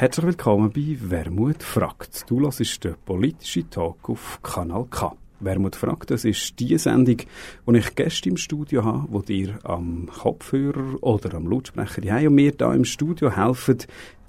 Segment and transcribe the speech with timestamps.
[0.00, 2.24] Herzlich willkommen bei Wermut fragt.
[2.30, 5.14] Du hörst den politischen Talk auf Kanal K.
[5.40, 7.16] Wermut fragt, das ist die Sendung,
[7.64, 12.34] wo ich Gäste im Studio habe, wo dir am Kopfhörer oder am Lautsprecher die und
[12.34, 13.78] mir da im Studio helfen,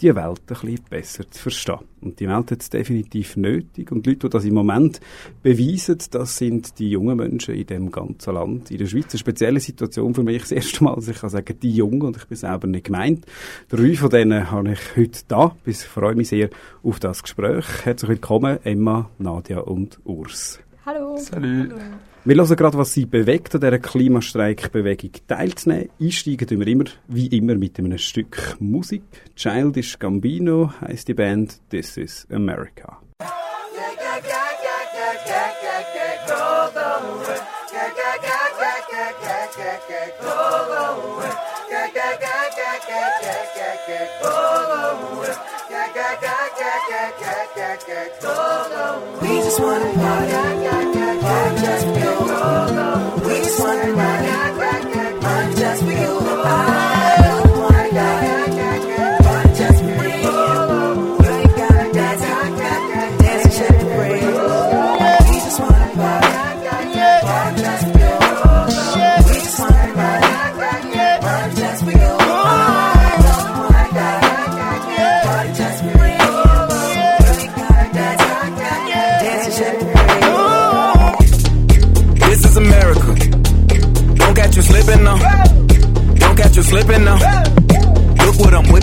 [0.02, 1.80] die Welt ein bisschen besser zu verstehen.
[2.02, 3.92] Und die Welt hat es definitiv nötig.
[3.92, 5.00] Und die Leute, die das im Moment
[5.44, 8.72] beweisen, das sind die jungen Menschen in dem ganzen Land.
[8.72, 10.42] In der Schweiz eine spezielle Situation für mich.
[10.42, 13.26] Das erste Mal, dass ich kann sagen, die Jungen, und ich bin selber nicht gemeint.
[13.70, 15.56] Drei von denen habe ich heute da.
[15.66, 16.50] Ich freue mich sehr
[16.82, 17.66] auf das Gespräch.
[17.84, 20.60] Herzlich willkommen, Emma, Nadia und Urs.
[20.84, 21.16] Hallo.
[21.18, 21.72] Salut.
[21.72, 21.76] Hallo.
[22.26, 25.90] Wir hören gerade, was sie bewegt, an dieser Klimastreikbewegung teilzunehmen.
[26.00, 29.04] Einsteigen tun wir immer, wie immer, mit einem Stück Musik.
[29.36, 33.00] Childish Gambino heisst die Band This is America.
[49.52, 51.01] just one party.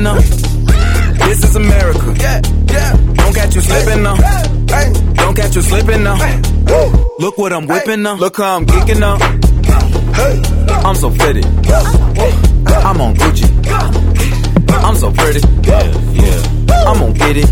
[0.00, 1.26] Whipping now.
[1.26, 2.14] This is America.
[3.14, 4.16] Don't catch you slipping now.
[5.14, 6.42] Don't catch you slipping now.
[7.18, 8.14] Look what I'm whipping now.
[8.14, 9.18] Look how I'm geeking now.
[10.84, 11.42] I'm so pretty.
[11.42, 13.48] I'm on Gucci.
[14.70, 15.40] I'm so pretty.
[15.66, 17.50] yeah I'm gonna get it.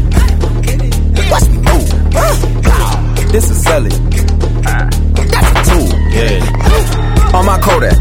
[1.30, 3.32] Watch me move.
[3.32, 3.91] This is Sally.
[3.91, 5.88] That's a tool.
[6.10, 7.36] Yeah.
[7.36, 7.97] On my Kodak.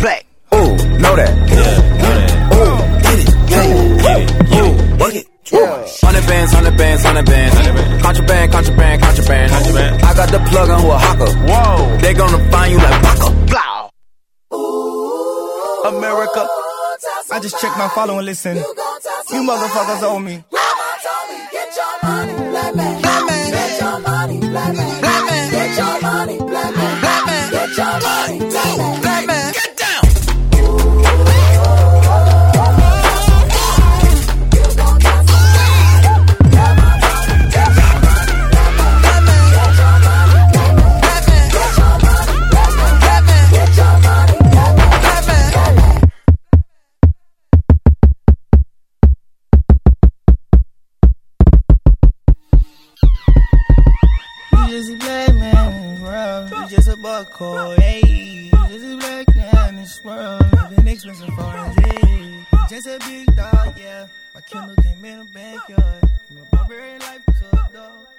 [0.00, 0.26] Black.
[0.54, 1.43] Ooh, know that.
[6.84, 7.54] Bands, hundred bands.
[8.02, 9.50] Contraband, contraband, contraband.
[9.52, 10.02] contraband.
[10.02, 11.30] I got the plug on who a hawker.
[11.48, 11.96] Whoa.
[12.02, 13.28] They gonna find you like Baka.
[13.50, 13.90] Blah.
[15.92, 16.42] America.
[17.32, 18.56] I just checked my follow and listen.
[18.56, 20.44] You motherfuckers owe me.
[21.52, 23.02] Get your money, black man.
[23.02, 23.50] Black man.
[23.50, 25.03] Get your money, black man.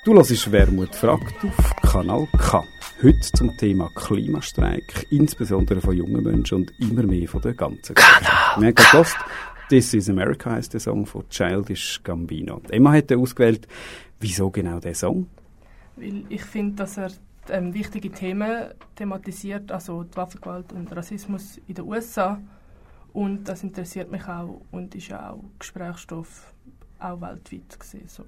[0.03, 2.61] Du hörst Wermut fragt auf Kanal K.
[3.01, 8.59] Heute zum Thema Klimastreik, insbesondere von jungen Menschen und immer mehr von der ganzen Kanal
[8.59, 9.15] Wir haben gehört,
[9.69, 12.61] This is America heisst der Song von Childish Gambino.
[12.69, 13.65] Emma hat ausgewählt.
[14.19, 15.27] Wieso genau der Song?
[15.95, 17.11] Weil ich finde, dass er
[17.47, 22.41] ähm, wichtige Themen thematisiert, also die Waffengewalt und Rassismus in den USA.
[23.13, 26.53] Und das interessiert mich auch und ist auch Gesprächsstoff
[26.99, 28.07] auch weltweit gesehen.
[28.07, 28.23] So.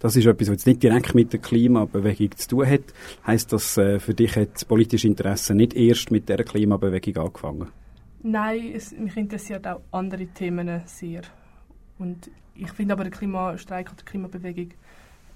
[0.00, 2.82] Das ist etwas, was jetzt nicht direkt mit der Klimabewegung zu tun hat.
[3.26, 7.68] Heißt das, äh, für dich hat das politische Interesse nicht erst mit der Klimabewegung angefangen?
[8.22, 11.22] Nein, es, mich interessiert auch andere Themen sehr.
[11.98, 14.70] Und ich finde aber der Klimastreik oder die Klimabewegung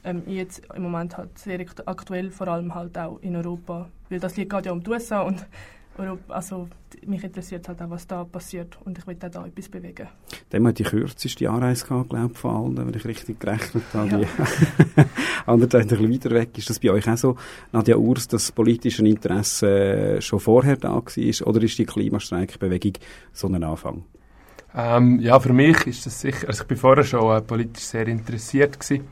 [0.04, 3.88] ähm, jetzt im Moment halt sehr aktuell, vor allem halt auch in Europa.
[4.08, 5.44] Weil das liegt gerade ja um die USA und
[5.98, 6.68] Europa, also
[7.06, 10.08] mich interessiert halt auch, was da passiert und ich will auch da etwas bewegen.
[10.52, 14.22] Dem hat die kürzeste Anreise gehabt, glaube ich, von allen, wenn ich richtig gerechnet habe.
[14.22, 15.04] Ja.
[15.46, 16.56] Andererseits ein bisschen weiter weg.
[16.56, 17.36] Ist das bei euch auch so,
[17.72, 22.94] Nadja Urs, dass das politische Interesse schon vorher da war oder ist die Klimastreikbewegung
[23.32, 24.04] so ein Anfang?
[24.74, 28.06] Ähm, ja, für mich ist das sicher, also ich bin vorher schon äh, politisch sehr
[28.08, 29.06] interessiert gewesen.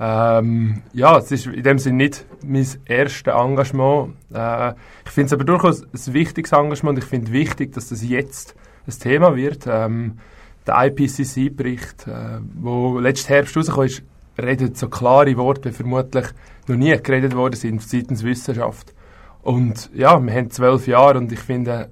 [0.00, 4.14] Ähm, ja, es ist in dem Sinne nicht mein erstes Engagement.
[4.32, 4.72] Äh,
[5.04, 6.98] ich finde es aber durchaus ein wichtiges Engagement.
[6.98, 8.56] Ich finde wichtig, dass das jetzt
[8.86, 9.66] ein Thema wird.
[9.66, 10.18] Ähm,
[10.66, 14.02] der IPCC-Bericht, äh, wo letztes Herbst rausgekommen ist,
[14.40, 16.26] redet so klare Worte, wie vermutlich
[16.66, 18.94] noch nie geredet worden sind seitens Wissenschaft.
[19.42, 21.90] Und ja, wir haben zwölf Jahre und ich finde,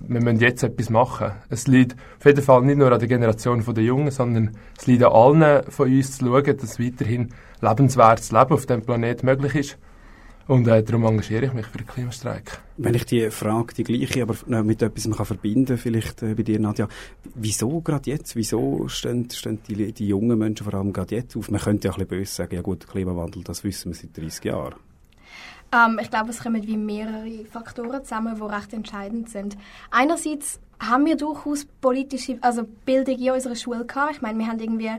[0.00, 1.32] wir müssen jetzt etwas machen.
[1.48, 5.02] Es liegt auf jeden Fall nicht nur an der Generation der Jungen, sondern es liegt
[5.02, 7.28] an allen von uns zu schauen, dass weiterhin
[7.60, 9.78] lebenswertes Leben auf dem Planeten möglich ist.
[10.50, 12.60] Und äh, darum engagiere ich mich für den Klimastreik.
[12.76, 16.58] Wenn ich die Frage, die gleiche, aber mit etwas kann verbinden vielleicht äh, bei dir,
[16.58, 16.88] Nadja.
[17.36, 18.34] Wieso gerade jetzt?
[18.34, 21.52] Wieso stehen, stehen die, die jungen Menschen vor allem gerade jetzt auf?
[21.52, 24.44] Man könnte ja ein bisschen böse sagen, ja gut, Klimawandel, das wissen wir seit 30
[24.44, 24.74] Jahren.
[25.72, 29.56] Ähm, ich glaube, es kommen wie mehrere Faktoren zusammen, die recht entscheidend sind.
[29.90, 34.12] Einerseits haben wir durchaus politische, also Bildung in unserer Schule gehabt.
[34.12, 34.90] Ich meine, wir haben irgendwie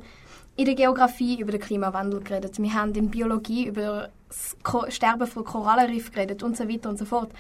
[0.56, 2.62] in der Geografie über den Klimawandel geredet.
[2.62, 7.06] Wir haben in Biologie über das Sterben von Korallenriff geredet und so weiter und so
[7.06, 7.32] fort.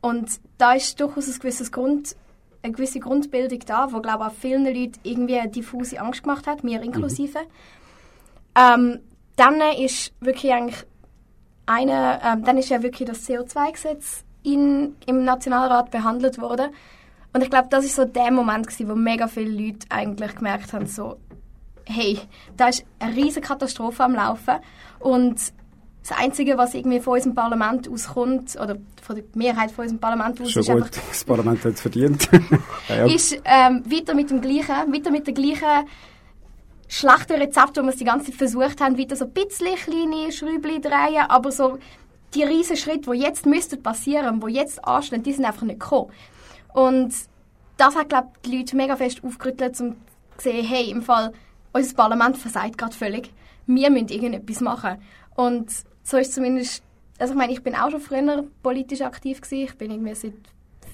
[0.00, 0.28] Und
[0.58, 2.16] da ist durchaus ein gewisses Grund,
[2.62, 6.46] eine gewisse Grundbildung da, wo glaube ich auch vielen Leuten irgendwie eine diffuse Angst gemacht
[6.46, 7.38] hat, mir inklusive.
[7.38, 7.44] Mhm.
[8.56, 9.00] Ähm,
[9.36, 10.84] dann ist wirklich eigentlich
[11.66, 16.70] eine, ähm, dann ist ja wirklich das CO2-Gesetz im Nationalrat behandelt worden.
[17.32, 20.72] Und ich glaube, das ist so der Moment gewesen, wo mega viele Leute eigentlich gemerkt
[20.72, 21.18] haben, so,
[21.84, 22.18] hey,
[22.56, 24.54] da ist eine riesige Katastrophe am Laufen
[25.00, 25.36] und
[26.08, 30.40] das Einzige, was irgendwie von unserem Parlament auskommt, oder von der Mehrheit von unserem Parlament
[30.40, 32.28] aus, Schon ist gut, einfach, das Parlament hat es verdient.
[32.88, 33.06] ja, ja.
[33.06, 35.88] ist ähm, weiter mit dem gleichen, weiter mit der gleichen
[36.88, 40.32] schlechten Rezept, wo wir es die ganze Zeit versucht haben, wieder so ein bisschen kleine
[40.32, 41.78] Schräubchen drehen, aber so
[42.34, 46.10] die riesen Schritte, die jetzt müssten passieren, die jetzt anstehen, die sind einfach nicht gekommen.
[46.72, 47.14] Und
[47.76, 49.96] das hat, glaube ich, die Leute mega fest aufgerüttelt, um
[50.36, 51.32] zu sehen, hey, im Fall,
[51.72, 53.32] unser Parlament versagt gerade völlig.
[53.66, 54.98] Wir müssen irgendetwas machen.
[55.34, 55.70] Und
[56.02, 56.82] so ist zumindest,
[57.18, 59.64] also ich meine, ich bin auch schon früher politisch aktiv gewesen.
[59.64, 60.34] Ich bin irgendwie seit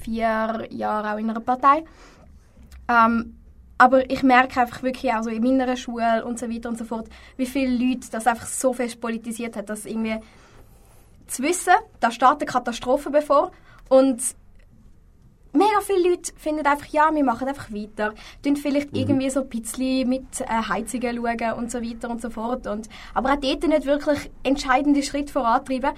[0.03, 1.85] vier Jahren auch in einer Partei.
[2.89, 3.37] Ähm,
[3.83, 6.85] aber ich merke einfach wirklich auch so in meiner Schule und so weiter und so
[6.85, 10.21] fort, wie viele Leute das einfach so fest politisiert hat, dass irgendwie
[11.27, 13.51] zu wissen, da steht eine Katastrophe bevor
[13.89, 14.23] und
[15.53, 18.15] mega viele Leute finden einfach, ja, wir machen einfach weiter.
[18.45, 18.99] Tun vielleicht mhm.
[18.99, 22.69] irgendwie so ein bisschen mit äh, Heizungen schauen und so weiter und so fort.
[22.69, 25.91] Und, aber auch dort nicht wirklich entscheidende Schritte vorantreiben.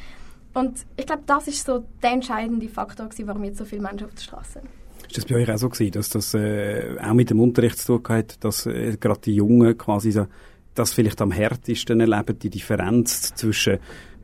[0.54, 4.06] Und ich glaube, das ist so der entscheidende Faktor, gewesen, warum jetzt so viele Menschen
[4.06, 4.83] auf der Straße sind.
[5.14, 8.16] Ist das bei euch auch so dass das äh, auch mit dem Unterricht zu tun
[8.16, 10.26] hat, dass äh, gerade die Jungen quasi so,
[10.74, 13.78] das vielleicht am härtesten erleben, die Differenz zwischen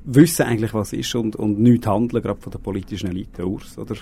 [0.05, 3.95] wissen eigentlich, was ist und, und nichts handeln, gerade von der politischen Elite aus, oder?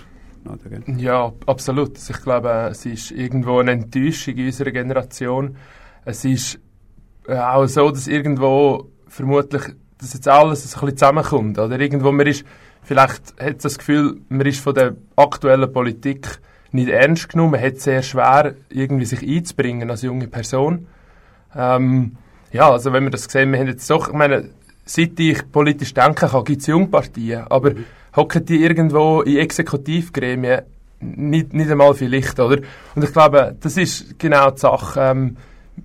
[0.99, 1.91] Ja, absolut.
[1.97, 5.59] Also ich glaube, es ist irgendwo eine Enttäuschung in unserer Generation.
[6.07, 6.59] Es ist
[7.27, 9.63] äh, auch so, dass irgendwo vermutlich
[9.99, 11.59] dass jetzt alles ein bisschen zusammenkommt.
[11.59, 12.47] Oder irgendwo man ist,
[12.81, 16.41] vielleicht hat das Gefühl, man ist von der aktuellen Politik
[16.73, 17.61] nicht ernst genommen.
[17.61, 20.87] Hat es sehr schwer, irgendwie sich einzubringen als junge Person.
[21.55, 22.17] Ähm,
[22.53, 24.51] ja, also wenn wir das sehen, wir haben jetzt doch, ich meine,
[24.85, 27.73] seit ich politisch denken kann, gibt es Jungparteien, aber
[28.17, 30.63] hocken die irgendwo in Exekutivgremien
[31.01, 32.59] nicht, nicht einmal vielleicht, oder?
[32.95, 35.01] Und ich glaube, das ist genau die Sache.
[35.01, 35.37] Ähm,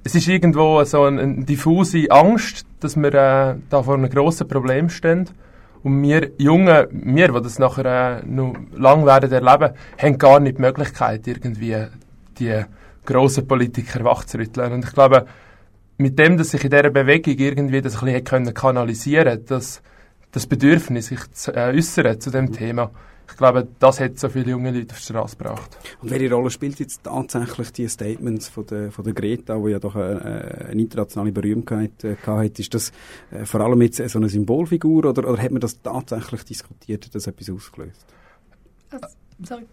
[0.03, 4.47] es ist irgendwo so eine, eine diffuse Angst, dass wir äh, da vor einem grossen
[4.47, 5.29] Problem stehen.
[5.83, 10.57] Und wir Jungen, wir, die das nachher äh, noch lang werden erleben, haben gar nicht
[10.57, 11.75] die Möglichkeit, irgendwie
[12.39, 12.63] die
[13.05, 14.71] grossen Politiker wachzurütteln.
[14.71, 15.25] Und ich glaube,
[15.97, 19.81] mit dem, dass sich in dieser Bewegung irgendwie das ein bisschen kanalisieren das,
[20.31, 22.89] das Bedürfnis, sich zu äh, äußern zu dem Thema,
[23.27, 25.77] ich glaube, das hat so viele junge Leute auf die Straße gebracht.
[26.01, 29.79] Und welche Rolle spielt jetzt tatsächlich die Statements von der, von der Greta, die ja
[29.79, 32.59] doch eine, äh, eine internationale Berühmtheit äh, hat?
[32.59, 32.91] Ist das
[33.31, 37.15] äh, vor allem jetzt so eine Symbolfigur oder, oder hat man das tatsächlich diskutiert, hat
[37.15, 38.05] das etwas ausgelöst?
[38.91, 39.07] Also,
[39.43, 39.65] sorry.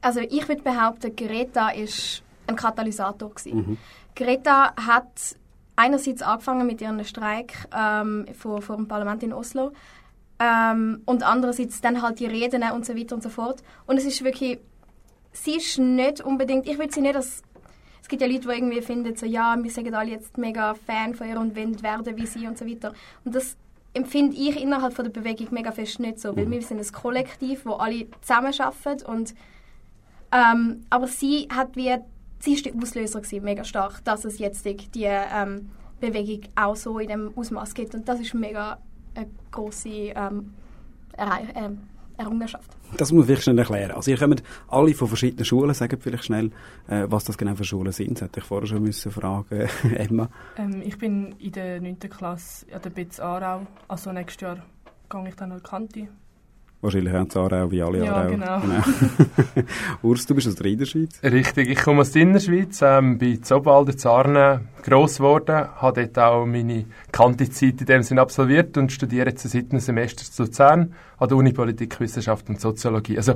[0.00, 3.56] Also ich würde behaupten, Greta ist ein Katalysator gewesen.
[3.56, 3.78] Mhm.
[4.14, 5.36] Greta hat
[5.76, 9.72] einerseits angefangen mit ihrem Streik ähm, vor, vor dem Parlament in Oslo
[10.40, 13.62] ähm, und andererseits dann halt die Reden und so weiter und so fort.
[13.86, 14.58] Und es ist wirklich
[15.32, 17.42] sie ist nicht unbedingt, ich würde sie nicht als,
[18.02, 21.14] es gibt ja Leute, die irgendwie finden, so, ja, wir sind alle jetzt mega Fan
[21.14, 22.92] von ihr und wollen werden wie sie und so weiter.
[23.24, 23.56] Und das
[23.92, 27.66] empfinde ich innerhalb von der Bewegung mega fest nicht so, weil wir sind ein Kollektiv,
[27.66, 29.34] wo alle zusammenarbeiten und
[30.32, 31.96] ähm, aber sie hat wie,
[32.38, 35.70] sie ist der Auslöser gewesen, mega stark, dass es jetzt die, die ähm,
[36.00, 38.78] Bewegung auch so in dem Ausmaß gibt und das ist mega
[39.20, 40.54] eine große ähm,
[41.18, 41.78] ähm,
[42.16, 42.76] Errungenschaft.
[42.96, 43.92] Das muss man vielleicht schnell erklären.
[43.92, 46.50] Also ihr kommt alle von verschiedenen Schulen, sagt vielleicht schnell,
[46.88, 48.12] äh, was das genau für Schulen sind.
[48.14, 50.28] Das hätte ich vorher schon müssen fragen, Emma.
[50.56, 51.98] Ähm, ich bin in der 9.
[52.00, 53.66] Klasse an der BITS Aarau.
[53.88, 54.58] Also nächstes Jahr
[55.08, 56.08] gehe ich dann an die Kante.
[56.82, 58.30] Wahrscheinlich auch in Aarau, wie alle Ja, Aarau.
[58.30, 58.82] genau.
[60.02, 61.20] Urs, du bist aus der Innerschweiz.
[61.22, 66.18] Richtig, ich komme aus der Innerschweiz, ähm, bin in Zobalden, Zarne gross geworden, habe dort
[66.18, 70.94] auch meine Kantizeit in dem Sinn absolviert und studiere jetzt seit einem Semester zu Luzern
[71.18, 73.18] an der Uni Politikwissenschaft und Soziologie.
[73.18, 73.34] Also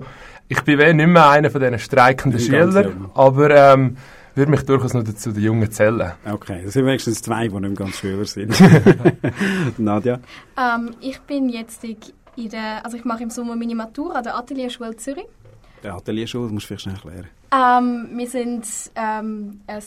[0.49, 3.99] ich bin weh nicht mehr einer von diesen streikenden Schülern, aber ähm,
[4.35, 6.13] würde mich durchaus noch dazu den Jungen zählen.
[6.25, 8.59] Okay, das sind wenigstens zwei, die nicht mehr ganz Schüler sind.
[9.79, 10.19] Nadja?
[10.59, 11.85] Ähm, ich bin jetzt
[12.37, 15.26] in der, also ich mache im Sommer meine Matur an der Atelierschule Zürich.
[15.83, 17.29] Der Atelierschule, das musst du vielleicht schnell erklären.
[17.53, 19.83] Ähm, wir sind ähm, ein,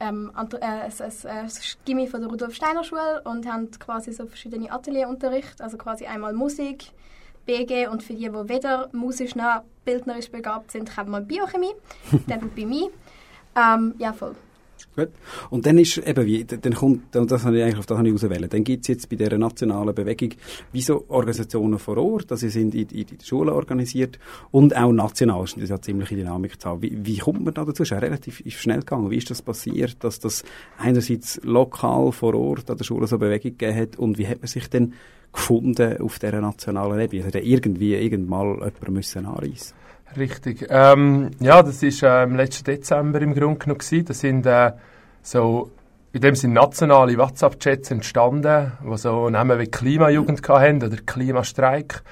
[0.00, 1.50] ähm, äh, ein, ein, ein
[1.84, 6.32] Gimmi von der Rudolf Steiner Schule und haben quasi so verschiedene Atelierunterricht, also quasi einmal
[6.32, 6.92] Musik,
[7.46, 11.72] BG und für die, die weder musisch noch bildnerisch begabt sind, haben wir Biochemie,
[12.26, 12.90] dann bei mir.
[13.56, 14.34] Ähm, ja, voll.
[14.98, 15.10] Gut.
[15.50, 18.08] Und dann ist eben wie, dann kommt, und das habe ich eigentlich, auf das habe
[18.08, 20.30] ich auswählen, dann gibt es jetzt bei dieser nationalen Bewegung
[20.72, 24.18] wie so Organisationen vor Ort, also sie sind in, in, in Schulen organisiert
[24.50, 26.82] und auch national ist das ja ziemliche Dynamik zu haben.
[26.82, 27.84] Wie, wie kommt man da dazu?
[27.84, 29.08] Ist ja relativ ist schnell gegangen.
[29.08, 30.42] Wie ist das passiert, dass das
[30.78, 34.48] einerseits lokal vor Ort an der Schule so Bewegung gegeben hat und wie hat man
[34.48, 34.94] sich denn
[35.32, 37.24] gefunden auf dieser nationalen Ebene?
[37.24, 39.77] Also irgendwie irgendwann jemand müssen anreissen.
[40.16, 40.66] Richtig.
[40.70, 44.04] Ähm, ja, das ist äh, im letzten Dezember im Grunde genommen gewesen.
[44.04, 44.72] Da sind äh,
[45.22, 45.70] so
[46.12, 52.02] in dem sind nationale WhatsApp-Chats entstanden, die so Namen wie Klimajugend hatten oder Klimastreik.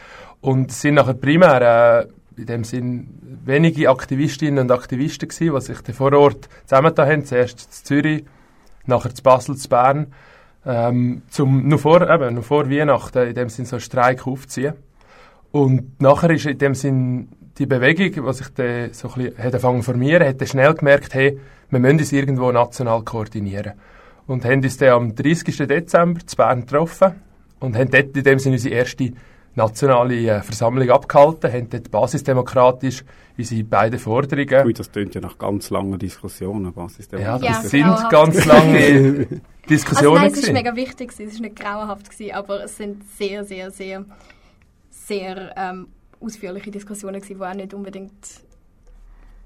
[0.40, 3.08] Und es sind nachher primär äh, in dem Sinn
[3.44, 7.24] wenige Aktivistinnen und Aktivisten gewesen, die sich vor Ort zusammengetan haben.
[7.24, 8.24] Zuerst in Zürich,
[8.84, 10.12] nachher zu Basel, zu Bern,
[10.66, 14.74] ähm, zum, nur vor, eben, nur vor Weihnachten in dem Sinn so einen Streik aufziehen.
[15.52, 19.44] Und nachher ist in dem Sinn die Bewegung, die sich dann so ein bisschen hat
[19.46, 21.38] angefangen zu formieren, hat dann schnell gemerkt, hey,
[21.70, 23.72] wir müssen uns irgendwo national koordinieren.
[24.26, 25.56] Und haben uns dann am 30.
[25.68, 27.14] Dezember zu Bern getroffen
[27.60, 29.12] und haben dort in dem Sinne unsere erste
[29.54, 33.04] nationale äh, Versammlung abgehalten, haben dort basisdemokratisch
[33.38, 36.72] unsere beiden Forderungen Ui, das tönt ja nach ganz langen Diskussionen.
[37.12, 38.10] Der ja, Ja, das sind grauenhaft.
[38.10, 39.26] ganz lange
[39.66, 40.52] Also Diskussionen nein, es ist gewesen.
[40.54, 44.04] mega wichtig, es ist nicht grauenhaft, gewesen, aber es sind sehr, sehr, sehr,
[44.90, 45.88] sehr ähm,
[46.20, 48.12] ausführliche Diskussionen gewesen, die auch nicht unbedingt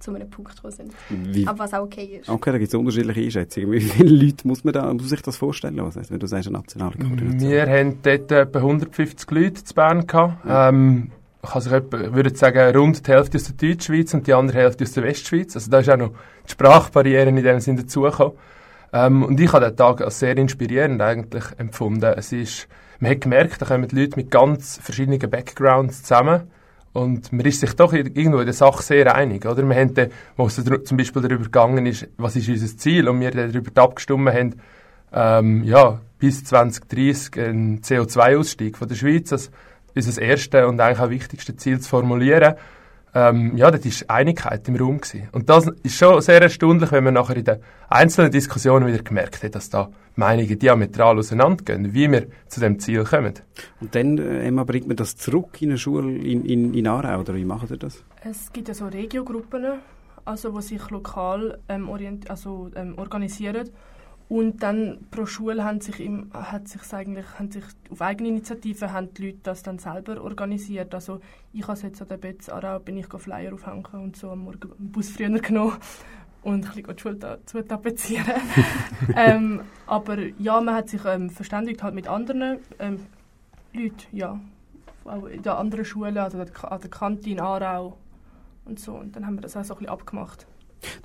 [0.00, 0.93] zu einem Punkt gekommen sind.
[1.09, 2.29] Wie, Aber was auch okay ist.
[2.29, 3.73] Okay, da gibt es unterschiedliche Einschätzungen.
[3.73, 5.77] Wie viele Leute muss man da, muss sich das vorstellen?
[5.79, 7.50] Was heißt, wenn du sagst, eine nationale Koordination?
[7.50, 10.45] Wir haben dort etwa 150 Leute zu Bern gehabt.
[10.49, 11.11] Ähm,
[11.43, 14.33] ich, kann sich etwa, ich würde sagen, rund die Hälfte aus der Deutschschweiz und die
[14.33, 15.55] andere Hälfte aus der Westschweiz.
[15.55, 16.12] Also da ist auch noch
[16.47, 18.33] die Sprachbarrieren in dem Sinne dazugekommen.
[18.93, 22.12] Ähm, und ich habe den Tag als sehr inspirierend eigentlich empfunden.
[22.17, 26.43] Es ist, man hat gemerkt, da kommen die Leute mit ganz verschiedenen Backgrounds zusammen.
[26.93, 29.63] Und man ist sich doch ir- irgendwo in der Sache sehr einig, oder?
[29.69, 33.21] Wir haben dann, wo es zum Beispiel darüber gegangen ist, was ist unser Ziel, und
[33.21, 34.55] wir darüber abgestimmt haben,
[35.13, 39.51] ähm, ja, bis 2030 ein CO2-Ausstieg von der Schweiz als
[39.95, 42.55] unser erste und eigentlich auch wichtigste Ziel zu formulieren.
[43.12, 45.29] Ähm, ja, das ist Einigkeit im Raum gewesen.
[45.33, 49.43] Und das ist schon sehr erstaunlich, wenn man nachher in den einzelnen Diskussionen wieder gemerkt
[49.43, 53.35] hat, dass da Meinungen diametral auseinandergehen, wie wir zu dem Ziel kommen.
[53.81, 57.21] Und dann, äh, Emma, bringt man das zurück in eine Schule in, in, in Aarau,
[57.21, 58.05] oder wie macht ihr das?
[58.23, 59.64] Es gibt ja so Regiogruppen,
[60.25, 63.71] also die sich lokal ähm, orient also, ähm, organisieren.
[64.31, 68.93] Und dann pro Schule haben sich, im, hat sich eigentlich, haben sich auf eigene Initiative
[68.93, 70.95] haben die Leute das dann selber organisiert.
[70.95, 71.21] Also
[71.53, 74.71] ich habe jetzt an der Betz Aarau bin ich Flyer aufhängen und so am Morgen
[74.79, 75.79] den Bus früher genommen
[76.45, 78.35] und ein bisschen die Schule ta- zu tapezieren.
[79.17, 83.01] ähm, aber ja, man hat sich ähm, verständigt halt mit anderen ähm,
[83.73, 84.39] Leuten, ja.
[85.07, 87.97] Auch in den anderen Schulen, also an der- an der Kante in Aarau
[88.65, 88.93] und so.
[88.93, 90.47] Und dann haben wir das auch so ein bisschen abgemacht.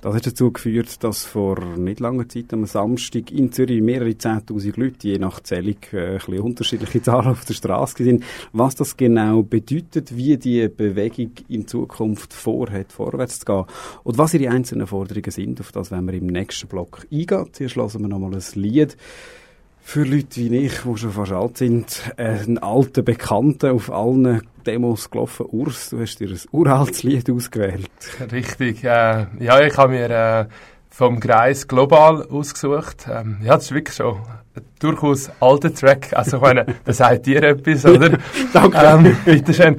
[0.00, 4.78] Das hat dazu geführt, dass vor nicht langer Zeit am Samstag in Zürich mehrere 10.000
[4.78, 8.24] Leute, je nach Zählung, äh, ein bisschen unterschiedliche Zahlen auf der Straße sind.
[8.52, 13.64] Was das genau bedeutet, wie die Bewegung in Zukunft vorhat, vorwärts zu gehen
[14.04, 17.46] und was ihre einzelnen Forderungen sind, auf das werden wir im nächsten Block eingehen.
[17.52, 18.96] Zuerst hören wir nochmal ein Lied
[19.86, 24.42] für Leute wie ich, die schon fast alt sind, äh, ein alter Bekannter auf allen
[24.66, 25.46] Demos gelaufen.
[25.48, 27.88] Urs, du hast dir ein uraltes Lied ausgewählt.
[28.32, 28.82] Richtig.
[28.82, 30.46] Äh, ja, ich habe mir äh,
[30.90, 33.06] vom Kreis global ausgesucht.
[33.08, 34.16] Ähm, ja, das ist wirklich schon
[34.56, 36.08] ein durchaus alter Track.
[36.14, 38.18] Also, ich meine, da sagt dir etwas, oder?
[38.52, 38.76] Danke.
[38.76, 39.76] Ähm, bitteschön.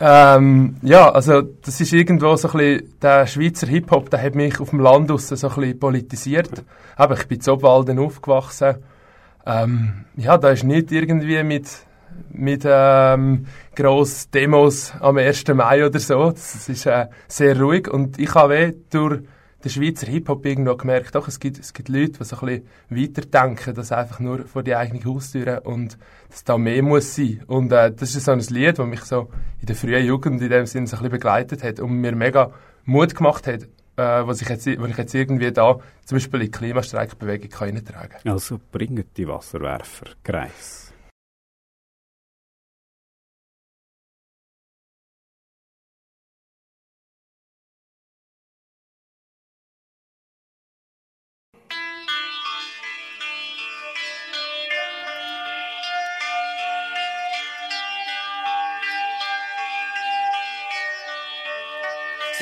[0.00, 4.58] Ähm, ja, also das ist irgendwo so ein bisschen, der Schweizer Hip-Hop, der hat mich
[4.58, 6.64] auf dem Land so ein bisschen politisiert.
[6.96, 8.78] Aber ich bin in Obwalden aufgewachsen.
[9.46, 11.68] Ähm, ja, da ist nicht irgendwie mit,
[12.30, 15.46] mit ähm, gross Demos am 1.
[15.48, 16.30] Mai oder so.
[16.30, 19.20] Das ist äh, sehr ruhig und ich habe durch
[19.64, 22.68] den Schweizer Hip-Hop irgendwo gemerkt, doch, es gibt, es gibt Leute, die so ein bisschen
[22.90, 25.96] weiterdenken, dass einfach nur vor die eigene Haustür und
[26.28, 27.42] dass da mehr muss sein.
[27.46, 30.50] Und äh, das ist so ein Lied, das mich so in der frühen Jugend in
[30.50, 32.52] dem Sinne so ein bisschen begleitet hat und mir mega
[32.84, 36.46] Mut gemacht hat, äh, was ich jetzt, was ich jetzt irgendwie da zum Beispiel in
[36.46, 38.32] die Klimastreikbewegung kann reintragen kann.
[38.32, 40.83] Also bringen die Wasserwerfer Kreis.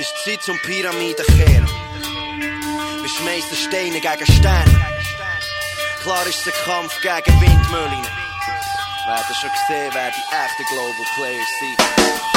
[0.02, 1.64] Ist Zeit zum Pyramidenkehren.
[1.64, 4.86] Wir schmeißen Steine gegen Sterne.
[6.02, 8.02] Klar ist ein Kampf gegen Windmühlen.
[9.06, 12.31] Wir haben schon gesehen, wer die echten Global Players sind.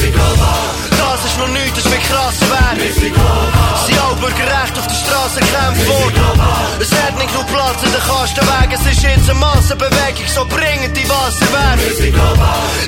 [0.00, 2.80] Das ist noch nichts, das wird krass werden.
[2.96, 6.40] Sie aber gerecht auf der Straße kämpfen worden.
[6.80, 10.92] Es hat nicht nur Platz in den Kastenwagen, es ist jetzt eine Massenbewegung, so bringen
[10.94, 11.92] die Wasserwerfer.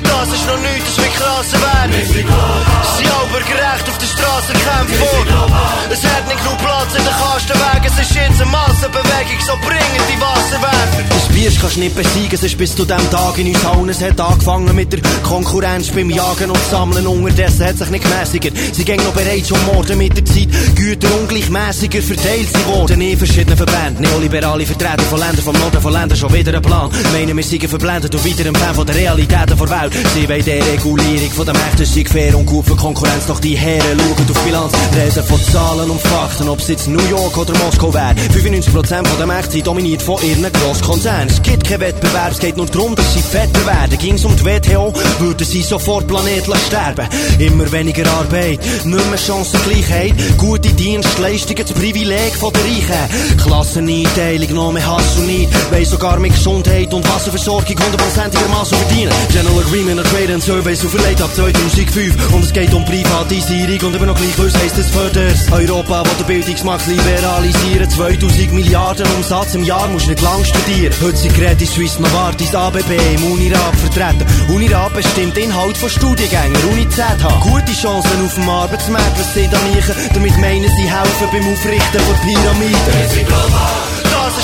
[0.01, 1.93] Das ist noch nichts, das wird krass werden.
[2.09, 5.53] Sie aber gerecht auf der Straße kämpfen worden.
[5.91, 10.03] Es hat nicht nur Platz in den Kastenwagen, es ist jetzt eine Massenbewegung, so bringen
[10.09, 11.03] die Wasserwerfer.
[11.09, 13.89] Das Bier kannst du nicht besiegen, es ist bis zu dem Tag in uns allen.
[13.89, 17.02] Es hat angefangen mit der Konkurrenz beim Jagen und Sammeln.
[17.07, 18.53] Unterdessen hat sich nicht gemäßigert.
[18.73, 20.49] Sie gehen noch bereits schon Morden mit der Zeit.
[20.75, 24.01] Güter ungleichmäßiger verteilt sie wurden in verschiedenen Verbänden.
[24.01, 26.89] Neoliberale Vertreter von Ländern vom Norden von Ländern schon wieder ein Plan.
[27.13, 29.93] Meinen wir seien verblendet und wieder ein Fan von der Realitäten der Welt.
[30.13, 33.27] Sie wollen die Regulierung von dem Mächten sei fair und gut für Konkurrenz.
[33.27, 36.49] Doch die Herren schauen auf Bilanz, reden von Zahlen und Fakten.
[36.49, 38.15] Ob es jetzt New York oder Moskau wäre.
[38.33, 41.29] 95% von der Mächte sind dominiert von ihren Grosskonzernen.
[41.29, 43.97] Es gibt keinen Wettbewerb, es geht nur darum, dass sie fetter werden.
[43.97, 47.07] Ging's um die WTO, würden sie sofort Planet lassen sterben.
[47.39, 50.13] Immer weniger Arbeit, nicht mehr Chancengleichheit.
[50.37, 53.37] Gute Dienstleistungen, das Privileg von der Reichen.
[53.37, 55.49] Klasseneinteilung, noch mehr Hass und Neid.
[55.71, 59.13] Weiss sogar mit Gesundheit und Wasserversorgung hundertprozentigermaßen verdienen.
[59.31, 62.33] General Agreement on Trade and Surveys auferlegt ab 2005.
[62.33, 65.37] Und es geht um Privatisierung und immer noch gleich was heisst es fördert.
[65.51, 67.89] Europa, wo der Bildungsmarkt liberalisieren.
[67.89, 70.93] 2000 Milliarden Umsatz im Jahr, musst nicht lang studieren.
[71.01, 74.25] Heute sind Credit Suisse, Novartis, ABB im Unirab vertreten.
[74.53, 77.39] Unirab bestimmt Inhalt von Studiengängen, Uni ZH.
[77.41, 79.95] Gute Chancen auf dem Arbeitsmarkt, was sie da machen.
[80.13, 84.02] Damit meinen sie helfen beim Aufrichten von Pyramiden.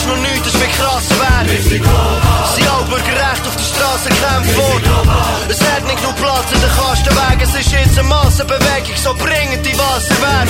[0.10, 1.82] Das noch nichts, das wird krass werden.
[2.56, 5.10] Sie aber gerecht auf der Straße kämpfen worden.
[5.50, 9.62] Es hat nicht nur Platz in den Kastenwagen, es ist jetzt eine Massenbewegung, so bringen
[9.62, 10.50] die Wasserwerfer.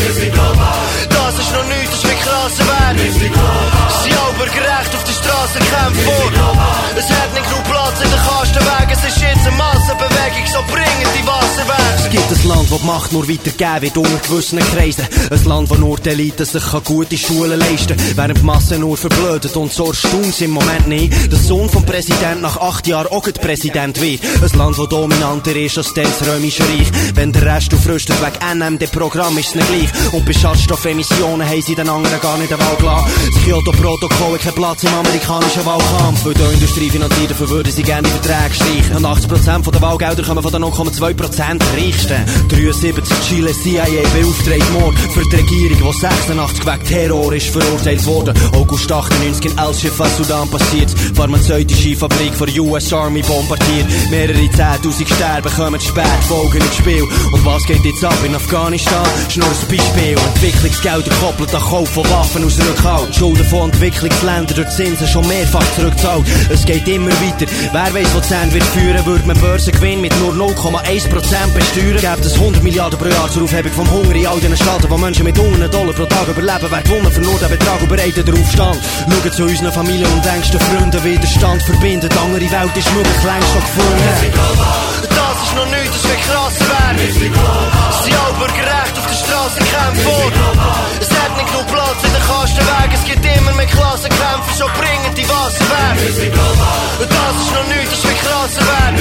[1.09, 3.03] Das ist noch nichts, das wird krass werden.
[3.19, 6.59] Sie aber gerecht auf der Straße kämpfen worden.
[6.95, 11.09] Es hat nicht nur Platz in den Kastenwagen, es ist jetzt eine Massenbewegung, so bringen
[11.19, 11.99] die Wasserwerfer.
[11.99, 15.07] Es gibt ein Land, die Macht nur weitergeben wird unter gewissen Kreisen.
[15.29, 18.97] Ein Land, wo nur die Elite sich gute Schulen leisten während die Masse nur
[19.49, 21.31] verblödet und so erstaunt im Moment nicht.
[21.31, 24.21] Der Sohn vom Präsident nach acht Jahren auch der Präsident wird.
[24.23, 26.88] Ein Land, das dominanter ist als das Römische Reich.
[27.15, 30.13] Wenn der Rest aufrüstet wegen NMD-Programm ist es nicht gleich.
[30.13, 33.12] Und bei Schadstoffemissionen haben sie den anderen gar nicht Wahl gelassen.
[33.33, 36.25] Das Kyoto-Protokoll hat Platz im amerikanischen Wahlkampf.
[36.25, 38.97] Weil die Industrie finanziert, dafür würden sie gerne Verträge streichen.
[38.97, 42.25] Und 80% von den Wahlgeldern kommen von den 0,2% Reichsten.
[42.49, 48.35] 73 Chile CIA beauftragt Mord für die Regierung, die 86 wegen Terror ist verurteilt worden.
[48.53, 50.91] August 98 in El Shifa, Sudan passiert.
[51.15, 53.88] Pharmazeutische Fabrik von der US Army bombardiert.
[54.10, 57.04] Mehrere 10.000 sterben, kommen spät, Folgen ins Spiel.
[57.32, 59.06] Und was geht jetzt ab in Afghanistan?
[59.30, 60.15] Schnur ein Beispiel.
[61.19, 63.15] Koppelt an Kauf von Waffen aus Rückhalt.
[63.15, 66.25] Schulden von Entwicklungsländern durch Zinsen schon mehrfach zurückzahlt.
[66.49, 67.45] Es geht immer weiter.
[67.71, 72.15] Wer weiß, wo 10 wird führen, würde man Börsengewinn mit nur 0,1% besteuern.
[72.15, 74.97] Gibt es 100 Milliarden pro Jahr zur Aufhebung vom Hunger in all den Staaten, wo
[74.97, 76.67] Menschen mit 100 Dollar pro Tag überleben.
[76.69, 78.80] Wer gewonnen nur den Betrag und bereit der Aufstand.
[79.19, 81.03] Schauen zu unseren Familien und engsten Freunden.
[81.03, 82.15] Widerstand verbindet.
[82.17, 85.08] Andere Welt ist möglich, längst schon gefunden
[85.49, 86.97] is nog nooit als geen gras werd.
[88.03, 90.31] Ze jouwer gerecht auf der Straße kämpft vor.
[91.03, 95.13] Es hat nicht nur Platz in der Kastenweg, es gibt immer mehr Klassenkämpfer, schon bringen
[95.19, 96.33] die Wasser weg.
[97.01, 98.95] Und das ist noch nooit als geen gras werd.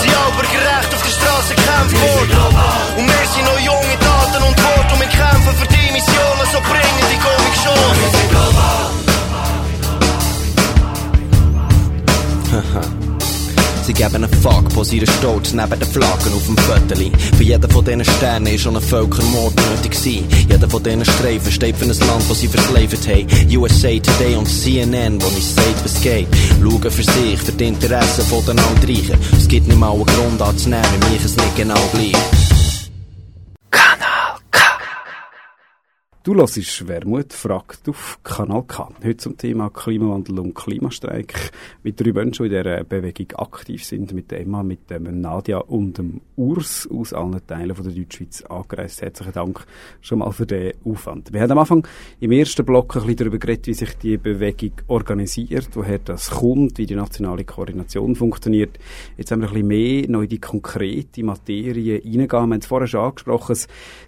[0.00, 2.24] Sie jouwer gerecht auf der Straße kämpft vor.
[2.98, 6.58] Und wir sind noch junge Taten und Wort und wir kämpfen für die Mission, so
[6.70, 7.94] bringen die Komik schon.
[12.52, 12.82] Haha.
[13.86, 17.12] Sie geben einen Fuck, posieren stolz neben den Flaggen auf dem Viertel.
[17.36, 20.24] Für jeden von diesen Sternen ist schon ein Völkermord nötig gewesen.
[20.50, 23.56] Jeder von diesen Streifen steht für ein Land, das sie verslaved haben.
[23.56, 26.26] USA Today und CNN, wo nicht sagt, was geht.
[26.60, 29.20] Schauen für sich, für die Interessen von den Altreichen.
[29.38, 32.45] Es gibt nicht mal einen Grund anzunehmen, wir machen es nicht genau gleich.
[36.26, 38.88] Du hörst «Wermut fragt» auf Kanal K.
[39.00, 41.52] Heute zum Thema Klimawandel und Klimastreik.
[41.84, 44.12] Mit drei Menschen, in dieser Bewegung aktiv sind.
[44.12, 49.02] Mit Emma, mit dem Nadia und dem Urs aus allen Teilen von der Deutschschweiz angereist.
[49.02, 49.64] Herzlichen Dank
[50.00, 51.32] schon mal für den Aufwand.
[51.32, 51.86] Wir haben am Anfang
[52.18, 56.78] im ersten Block ein bisschen darüber geredet, wie sich die Bewegung organisiert, woher das kommt,
[56.78, 58.80] wie die nationale Koordination funktioniert.
[59.16, 62.32] Jetzt haben wir ein bisschen mehr noch in die konkrete Materie reingehen.
[62.32, 63.56] Wir haben es vorher schon angesprochen.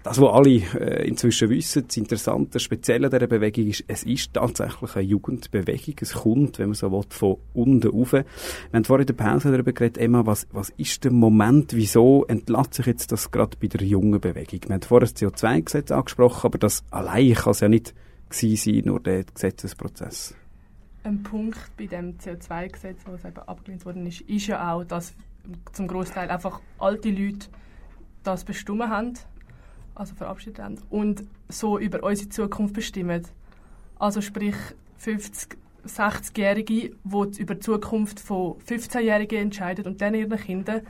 [0.03, 4.33] Das, was alle äh, inzwischen wissen, das Interessante, Spezielle an dieser Bewegung ist, es ist
[4.33, 5.93] tatsächlich eine Jugendbewegung.
[6.01, 8.13] Es kommt, wenn man so will, von unten rauf.
[8.13, 8.25] Wir
[8.73, 12.73] haben vorhin in der Pause darüber geredet, Emma, was, was ist der Moment, wieso entlässt
[12.73, 14.59] sich jetzt das gerade bei der jungen Bewegung?
[14.65, 17.93] Wir haben vorhin das CO2-Gesetz angesprochen, aber das allein kann es ja nicht
[18.31, 20.33] sein, nur der Gesetzesprozess.
[21.03, 25.13] Ein Punkt bei dem CO2-Gesetz, das eben abgelehnt worden ist, ist ja auch, dass
[25.73, 27.49] zum Großteil einfach alte Leute
[28.23, 29.13] das bestimmen haben
[29.99, 33.23] also verabschiedet haben, und so über unsere Zukunft bestimmen.
[33.97, 34.55] Also sprich
[34.97, 40.81] 50, 60-Jährige, die über die Zukunft von 15-Jährigen entscheiden und dann ihren Kindern.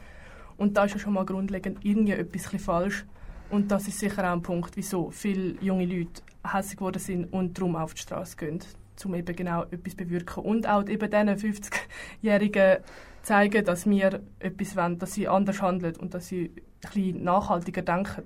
[0.57, 3.05] Und da ist ja schon mal grundlegend irgendwie etwas falsch.
[3.49, 7.57] Und das ist sicher auch ein Punkt, wieso viele junge Leute hässlich geworden sind und
[7.57, 8.59] darum auf die Straße gehen,
[9.05, 10.43] um eben genau etwas bewirken.
[10.43, 12.77] Und auch eben diesen 50-Jährigen
[13.23, 18.23] zeigen, dass wir etwas wollen, dass sie anders handeln und dass sie bisschen nachhaltiger denken.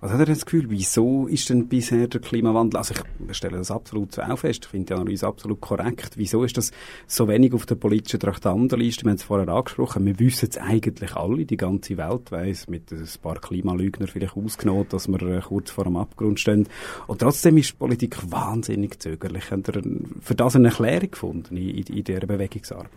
[0.00, 2.94] Was hat er das Gefühl, wieso ist denn bisher der Klimawandel, also
[3.28, 6.70] ich stelle das absolut auch fest, ich finde die Analyse absolut korrekt, wieso ist das
[7.06, 11.14] so wenig auf der politischen Traktandenliste, wir haben es vorher angesprochen, wir wissen es eigentlich
[11.16, 15.70] alle, die ganze Welt weiss, mit ein paar Klimalügner vielleicht ausgenommen, dass wir äh, kurz
[15.70, 16.68] vor dem Abgrund stehen
[17.06, 19.50] und trotzdem ist die Politik wahnsinnig zögerlich.
[19.50, 19.82] Hat er
[20.20, 22.90] für das eine Erklärung gefunden in, in, in dieser Bewegungsarbeit?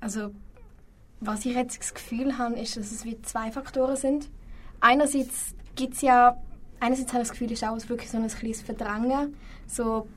[0.00, 0.30] Also
[1.20, 4.28] was ich jetzt das Gefühl habe, ist, dass es wie zwei Faktoren sind.
[4.80, 6.36] Einerseits gibt es ja,
[6.80, 9.36] einerseits habe ich das Gefühl, ist auch wirklich so ein kleines Verdrängen.
[9.66, 10.08] So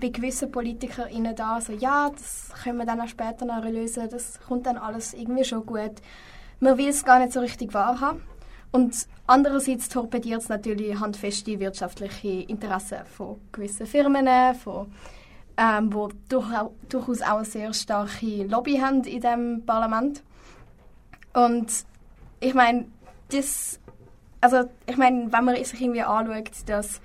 [0.00, 4.38] bei gewissen PolitikerInnen da, so ja, das können wir dann auch später noch lösen, das
[4.40, 5.94] kommt dann alles irgendwie schon gut.
[6.60, 8.22] Man will es gar nicht so richtig wahrhaben.
[8.72, 14.92] Und andererseits torpediert es natürlich handfeste wirtschaftliche Interessen von gewissen Firmen, von
[15.56, 20.22] ähm, wo durchaus auch eine sehr starke Lobby haben in dem Parlament.
[21.36, 21.70] Und
[22.40, 22.86] ich meine,
[23.30, 23.78] das,
[24.40, 27.02] also ich meine, wenn man sich irgendwie anschaut, dass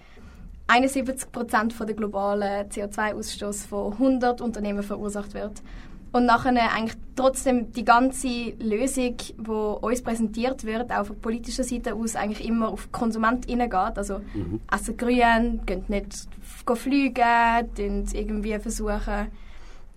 [0.67, 5.61] 71 Prozent der globalen CO2-Ausstoß von 100 Unternehmen verursacht wird
[6.13, 11.93] und nachher eigentlich trotzdem die ganze Lösung, die uns präsentiert wird, auch von politischer Seite
[11.93, 13.97] aus, eigentlich immer auf KonsumentInnen geht.
[13.97, 14.61] Also mhm.
[14.73, 16.29] essen grün, gehen nicht
[16.73, 19.27] fliegen, irgendwie versuchen.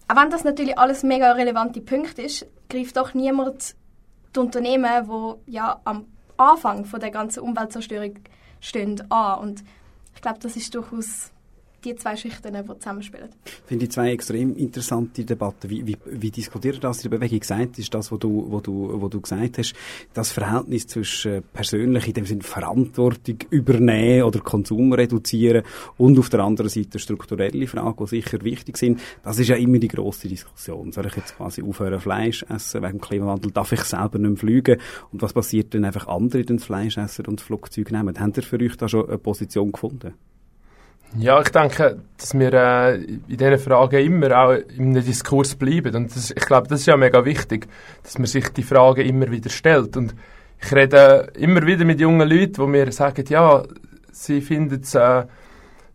[0.09, 3.77] Auch wenn das natürlich alles mega relevante Punkte ist, greift doch niemand
[4.35, 5.09] die Unternehmen,
[5.47, 8.19] die ja am Anfang von der ganzen Umweltzerstörung
[8.61, 9.41] stehen, an.
[9.41, 9.65] Und
[10.15, 11.31] ich glaube, das ist durchaus
[11.85, 13.29] die zwei Schichten, die zusammenspielen.
[13.45, 15.71] Ich finde die zwei extrem interessante Debatten.
[15.71, 17.41] Wie, wie, wie diskutiert das in der Bewegung?
[17.41, 19.75] Gesagt ist das, was du, wo du, wo du gesagt hast,
[20.13, 25.65] das Verhältnis zwischen persönlich, in dem Sinne Verantwortung übernehmen oder Konsum reduzieren
[25.97, 29.01] und auf der anderen Seite strukturelle Fragen, die sicher wichtig sind.
[29.23, 30.93] Das ist ja immer die grosse Diskussion.
[30.93, 33.51] Soll ich jetzt quasi aufhören Fleisch essen wegen dem Klimawandel?
[33.53, 34.81] Darf ich selber nicht fliegen?
[35.13, 38.19] Und was passiert, wenn einfach andere das Fleisch essen und das Flugzeug nehmen?
[38.19, 40.15] Habt ihr für euch da schon eine Position gefunden?
[41.17, 45.95] Ja, ich denke, dass wir äh, in diesen Fragen immer auch einem Diskurs bleiben.
[45.95, 47.69] Und das, ich glaube, das ist ja mega wichtig,
[48.03, 49.97] dass man sich die Fragen immer wieder stellt.
[49.97, 50.15] Und
[50.61, 53.63] ich rede immer wieder mit jungen Leuten, die mir sagen, ja,
[54.11, 55.25] sie finden es äh,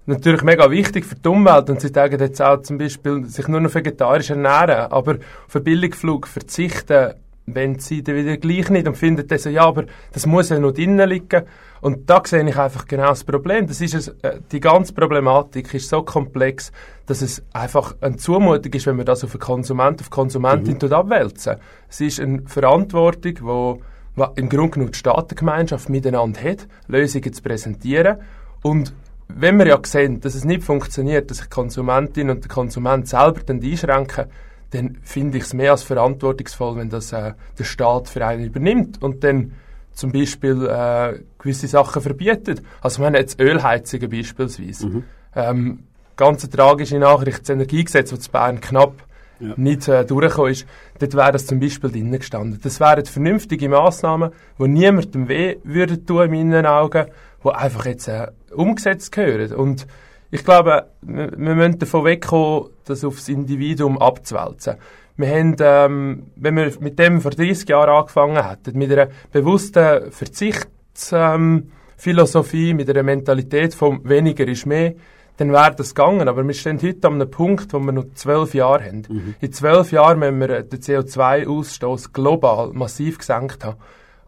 [0.06, 3.60] natürlich mega wichtig für die Umwelt und sie sagen jetzt auch zum Beispiel, sich nur
[3.60, 7.14] noch vegetarisch ernähren, aber auf einen Billigflug verzichten,
[7.56, 10.60] wenn sie dann wieder gleich nicht und finden dann so, ja, aber das muss ja
[10.60, 11.44] noch drinnen liegen.
[11.82, 13.68] Und da sehe ich einfach genau das Problem.
[13.68, 16.72] Das ist es, äh, die ganze Problematik ist so komplex,
[17.06, 20.94] dass es einfach eine Zumutung ist, wenn man das auf einen Konsument, auf Konsumentin mhm.
[20.94, 21.58] abwälzen.
[21.90, 23.82] Es ist eine Verantwortung, wo,
[24.16, 28.18] wo im Grunde genommen die Staatengemeinschaft miteinander hat, Lösungen zu präsentieren.
[28.62, 28.94] Und
[29.30, 33.08] wenn wir ja sehen, dass es nicht funktioniert, dass sich die Konsumentin und der Konsument
[33.08, 34.26] selber dann einschränken,
[34.72, 39.02] dann finde ich es mehr als verantwortungsvoll, wenn das äh, der Staat für einen übernimmt
[39.02, 39.54] und dann
[39.94, 42.62] zum Beispiel äh, gewisse Sachen verbietet.
[42.82, 45.04] Also wir haben jetzt Ölheizungen beispielsweise.
[45.36, 45.80] Ähm,
[46.16, 48.94] ganz tragische Nachricht, das Energiegesetz, das in Bern knapp
[49.42, 49.54] Ja.
[49.56, 50.68] nicht äh, durchgekommen ist,
[51.00, 52.60] dort wäre das zum Beispiel drin gestanden.
[52.62, 57.06] Das wären vernünftige Massnahmen, die niemandem weh würden tun in meinen Augen,
[57.44, 59.54] die einfach jetzt äh, umgesetzt gehören.
[59.54, 59.88] Und
[60.32, 64.76] ich glaube, wir, wir müssen davon wegkommen, das aufs Individuum abzuwälzen.
[65.18, 70.12] Wir haben, ähm, wenn wir mit dem vor 30 Jahren angefangen hätten, mit einer bewussten
[70.12, 74.94] Verzichtsphilosophie, ähm, mit einer Mentalität von weniger ist mehr,
[75.36, 76.28] dann wäre das gegangen.
[76.28, 79.36] Aber wir stehen heute an einem Punkt, wo wir noch zwölf Jahre haben.
[79.42, 83.78] In zwölf Jahren müssen wir den CO2-Ausstoß global massiv gesenkt haben.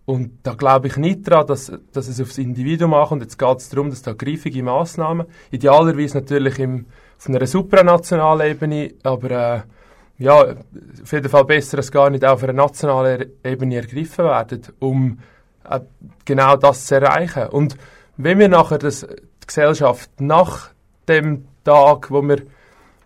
[0.05, 3.21] Und da glaube ich nicht daran, dass, dass es aufs Individuum ankommt.
[3.21, 6.87] Jetzt geht es darum, dass da griffige Massnahmen, idealerweise natürlich im,
[7.17, 9.61] auf einer supranationalen Ebene, aber äh,
[10.17, 15.19] ja, auf jeden Fall besser, dass gar nicht auf einer nationalen Ebene ergriffen werden, um
[15.69, 15.79] äh,
[16.25, 17.47] genau das zu erreichen.
[17.47, 17.75] Und
[18.17, 20.71] wenn wir nachher das, die Gesellschaft nach
[21.07, 22.43] dem Tag, wo wir,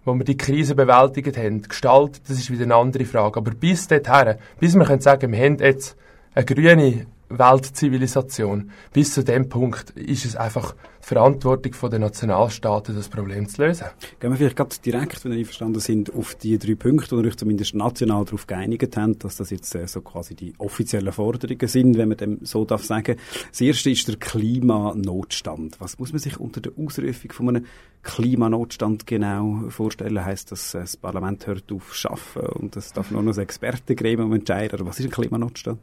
[0.06, 3.38] wo wir die Krise bewältigt haben, gestaltet, das ist wieder eine andere Frage.
[3.38, 5.98] Aber bis dorthin, bis wir können sagen, wir haben jetzt
[6.36, 13.08] eine grüne Weltzivilisation, bis zu dem Punkt ist es einfach die Verantwortung der Nationalstaaten, das
[13.10, 13.88] Problem zu lösen.
[14.20, 17.28] Gehen wir vielleicht gerade direkt, wenn ihr einverstanden sind, auf die drei Punkte, wo ihr
[17.28, 21.68] euch zumindest national darauf geeinigt habt, dass das jetzt äh, so quasi die offiziellen Forderungen
[21.68, 23.16] sind, wenn man dem so darf sagen.
[23.50, 25.80] Das erste ist der Klimanotstand.
[25.80, 27.66] Was muss man sich unter der Ausrufung von einem
[28.04, 30.24] Klimanotstand genau vorstellen?
[30.24, 33.38] Heißt das, äh, das Parlament hört auf zu arbeiten und es darf nur noch das
[33.40, 34.80] Expertengremium entscheiden?
[34.80, 35.80] Oder was ist ein Klimanotstand?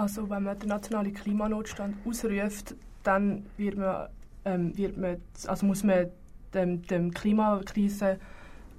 [0.00, 4.08] Also wenn man den nationalen Klimanotstand ausruft, dann wird man,
[4.46, 6.06] ähm, wird man, also muss man
[6.54, 8.18] dem, dem Klimakrise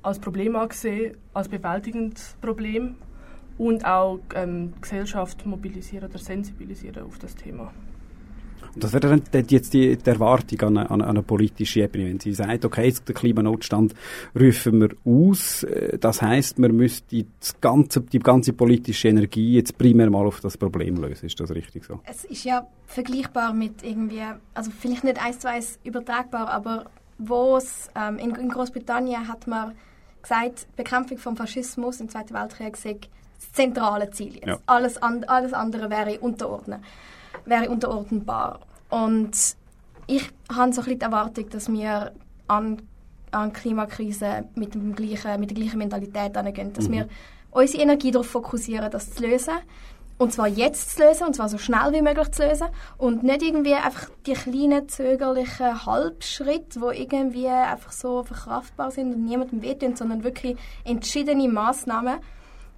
[0.01, 2.95] als Problem ansehen, als bewältigendes Problem
[3.59, 7.71] und auch ähm, Gesellschaft mobilisieren oder sensibilisieren auf das Thema.
[8.73, 12.19] Und das wäre dann jetzt die, die Erwartung an eine, an eine politische Ebene, wenn
[12.19, 13.93] sie sagt, okay, jetzt den Klimanotstand
[14.39, 15.63] rufen wir aus.
[15.63, 20.39] äh, Das heißt, man müsste das ganze, die ganze politische Energie jetzt primär mal auf
[20.39, 21.25] das Problem lösen.
[21.25, 21.99] Ist das richtig so?
[22.05, 26.85] Es ist ja vergleichbar mit irgendwie, also vielleicht nicht eins zu eins übertragbar, aber
[27.17, 29.73] wo es ähm, in, in Großbritannien hat man
[30.21, 32.97] gesagt, Bekämpfung vom Faschismus im Zweiten Weltkrieg sei
[33.39, 34.47] das zentrale Ziel jetzt.
[34.47, 34.57] Ja.
[34.65, 36.83] Alles, an, alles andere wäre unterordnen,
[37.45, 38.59] wäre unterordnenbar.
[38.89, 39.31] Und
[40.07, 42.11] ich habe so ein bisschen die Erwartung, dass wir
[42.47, 42.81] an,
[43.31, 47.07] an Klimakrise mit, dem gleichen, mit der gleichen Mentalität angehen, dass wir
[47.51, 49.53] unsere Energie darauf fokussieren, das zu lösen.
[50.17, 52.67] Und zwar jetzt zu lösen, und zwar so schnell wie möglich zu lösen.
[52.97, 59.25] Und nicht irgendwie einfach die kleinen, zögerlichen Halbschritte, die irgendwie einfach so verkraftbar sind und
[59.25, 62.19] niemandem wehtun, sondern wirklich entschiedene Massnahmen.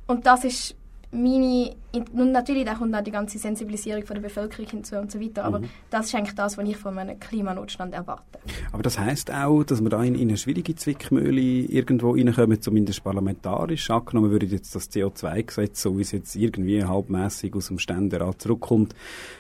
[0.08, 0.76] Und das ist
[1.14, 1.76] meine,
[2.14, 5.46] und natürlich da kommt auch die ganze Sensibilisierung von der Bevölkerung hinzu und so weiter,
[5.46, 8.40] aber das ist eigentlich das, was ich von einem Klimanotstand erwarte.
[8.72, 13.04] Aber das heißt auch, dass wir da in, in eine schwierige Zwickmühle irgendwo reinkommen, zumindest
[13.04, 13.90] parlamentarisch.
[13.90, 18.96] Angenommen würde jetzt das CO2-Gesetz, so wie es jetzt irgendwie halbmäßig aus dem Ständerat zurückkommt,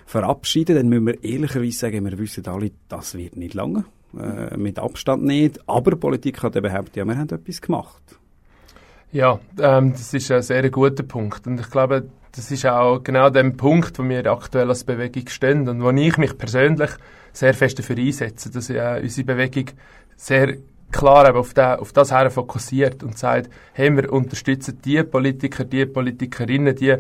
[0.05, 3.85] verabschieden, dann müssen wir ehrlicherweise sagen, wir wissen alle, das wird nicht lange.
[4.19, 5.67] Äh, mit Abstand nicht.
[5.67, 8.19] Aber die Politik hat eben behauptet, ja, wir haben etwas gemacht.
[9.13, 11.45] Ja, ähm, das ist ein sehr guter Punkt.
[11.45, 15.69] Und ich glaube, das ist auch genau der Punkt, wo wir aktuell als Bewegung stehen
[15.69, 16.89] und wo ich mich persönlich
[17.31, 19.65] sehr fest dafür einsetze, dass äh, unsere Bewegung
[20.15, 20.55] sehr
[20.91, 25.63] klar eben auf, den, auf das her fokussiert und sagt, hey, wir unterstützen die Politiker,
[25.63, 26.95] die Politikerinnen, die,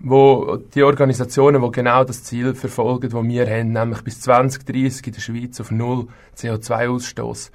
[0.00, 5.12] wo, die Organisationen, die genau das Ziel verfolgen, das wir haben, nämlich bis 2030 in
[5.14, 7.50] der Schweiz auf null CO2-Ausstoß.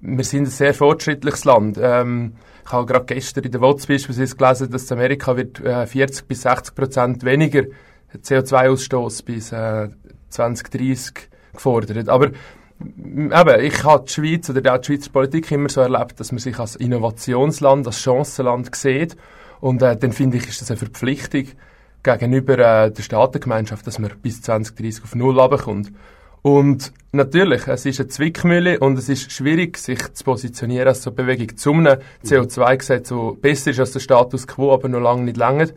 [0.00, 1.78] Wir sind ein sehr fortschrittliches Land.
[1.80, 2.32] Ähm,
[2.64, 6.26] ich habe gerade gestern in der WOTS beispielsweise gelesen, dass in Amerika wird äh, 40
[6.26, 7.64] bis 60 Prozent weniger
[8.16, 9.88] CO2-Ausstoß bis äh,
[10.30, 12.08] 2030 gefordert.
[12.08, 12.30] Aber
[12.80, 16.38] eben, ich habe die Schweiz oder auch die Schweizer Politik immer so erlebt, dass man
[16.38, 19.16] sich als Innovationsland, als Chancenland sieht.
[19.60, 21.48] Und äh, dann finde ich, ist das eine Verpflichtung
[22.02, 25.92] gegenüber äh, der Staatengemeinschaft, dass man bis 2030 auf Null runterkommt.
[26.44, 31.08] Und natürlich, es ist eine Zwickmühle und es ist schwierig, sich zu positionieren als so
[31.08, 35.22] eine Bewegung zu einem CO2-Gesetz, das besser ist als der Status quo, aber noch lange
[35.22, 35.68] nicht länger.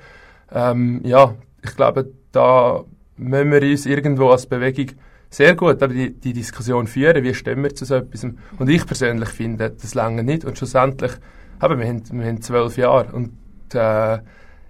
[0.52, 2.84] Ähm, ja, ich glaube, da
[3.16, 4.88] müssen wir uns irgendwo als Bewegung
[5.30, 8.26] sehr gut aber die, die Diskussion führen, wie stehen wir zu so etwas.
[8.26, 10.44] Und ich persönlich finde, das lange nicht.
[10.44, 11.14] Und schlussendlich,
[11.60, 13.32] aber wir haben, wir haben zwölf Jahre und
[13.74, 14.20] äh,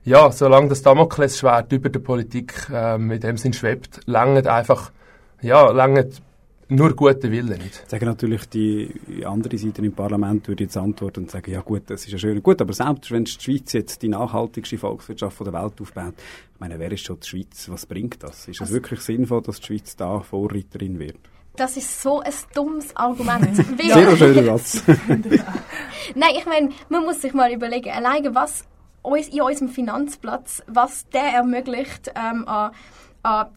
[0.04, 4.92] ja, solange das Damoklesschwert über der Politik ähm, in dem Sinn schwebt, lange einfach,
[5.42, 6.10] ja, lange
[6.70, 7.90] nur guter Wille nicht.
[7.90, 8.94] Sagen natürlich die
[9.26, 12.38] andere Seite im Parlament würde jetzt antworten und sagen, ja gut, das ist ja schön
[12.38, 16.14] und gut, aber selbst wenn die Schweiz jetzt die nachhaltigste Volkswirtschaft der Welt aufbaut,
[16.54, 17.70] ich meine, wer ist schon die Schweiz?
[17.70, 18.48] Was bringt das?
[18.50, 21.18] Ist es wirklich sinnvoll, dass die Schweiz da Vorreiterin wird?
[21.56, 23.56] Das ist so ein dummes Argument.
[23.78, 24.84] Sehr schöner Satz.
[25.08, 28.66] Nein, ich meine, man muss sich mal überlegen, alleine was
[29.02, 32.72] uns in unserem Finanzplatz, was der ermöglicht, ähm, an,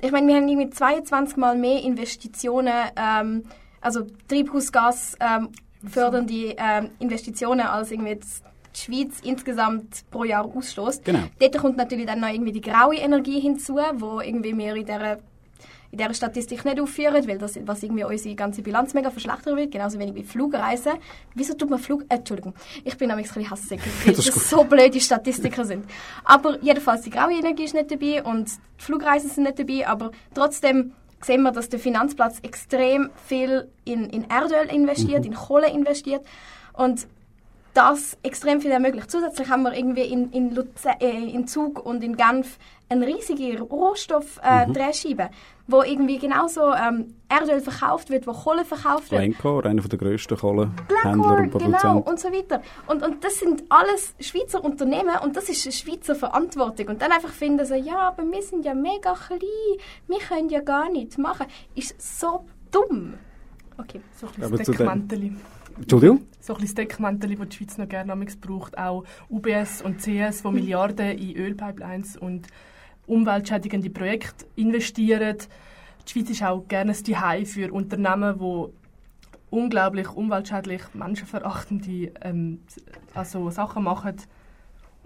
[0.01, 3.45] ich meine, wir haben irgendwie 22 Mal mehr Investitionen, ähm,
[3.81, 5.51] also Treibhausgas ähm,
[5.89, 11.05] fördernde ähm, Investitionen als irgendwie die Schweiz insgesamt pro Jahr ausstößt.
[11.05, 11.25] Genau.
[11.39, 15.19] Dort kommt natürlich dann noch irgendwie die graue Energie hinzu, wo irgendwie wir in dieser
[15.93, 19.73] in dieser Statistik nicht aufführen, weil das was irgendwie unsere ganze Bilanz mega verschlechtern wird,
[19.73, 20.93] genauso wenig wie Flugreisen.
[21.35, 22.03] Wieso tut man Flug...
[22.09, 25.85] Äh, Entschuldigung, ich bin nämlich ein bisschen hassig, weil Das das, so blöde Statistiker sind.
[26.25, 30.13] Aber jedenfalls, die graue Energie ist nicht dabei und die Flugreisen sind nicht dabei, aber
[30.35, 36.25] trotzdem sehen wir, dass der Finanzplatz extrem viel in, in Erdöl investiert, in Kohle investiert
[36.73, 37.07] und
[37.75, 39.11] das extrem viel ermöglicht.
[39.11, 42.59] Zusätzlich haben wir irgendwie in, in, Luze äh, in Zug und in Genf
[42.91, 45.31] eine riesige Rohstoff-Drehscheibe,
[45.69, 49.23] wo irgendwie genauso ähm, Erdöl verkauft wird, wo Kohle verkauft wird.
[49.23, 52.11] Glencore, einer der grössten Kohlenhändler Glencore, und genau, Produzenten.
[52.11, 52.63] und so weiter.
[52.89, 56.89] Und, und das sind alles Schweizer Unternehmen und das ist eine Schweizer Verantwortung.
[56.89, 59.41] Und dann einfach finden sie, ja, aber wir sind ja mega klein,
[60.09, 61.47] wir können ja gar nichts machen.
[61.77, 63.15] Ist so dumm.
[63.79, 64.01] Okay.
[64.21, 65.41] So ein bisschen.
[65.77, 66.27] Entschuldigung?
[66.41, 68.77] So ein bisschen das die Schweiz noch gerne amigs braucht.
[68.77, 72.49] Auch UBS und CS, die Milliarden in Ölpipelines und
[73.11, 75.37] umweltschädigende Projekte investieren.
[76.07, 78.73] Die Schweiz ist auch gerne ein Zuhause für Unternehmen, die
[79.51, 82.61] unglaublich umweltschädlich, menschenverachtende ähm,
[83.15, 84.17] also Sachen machen.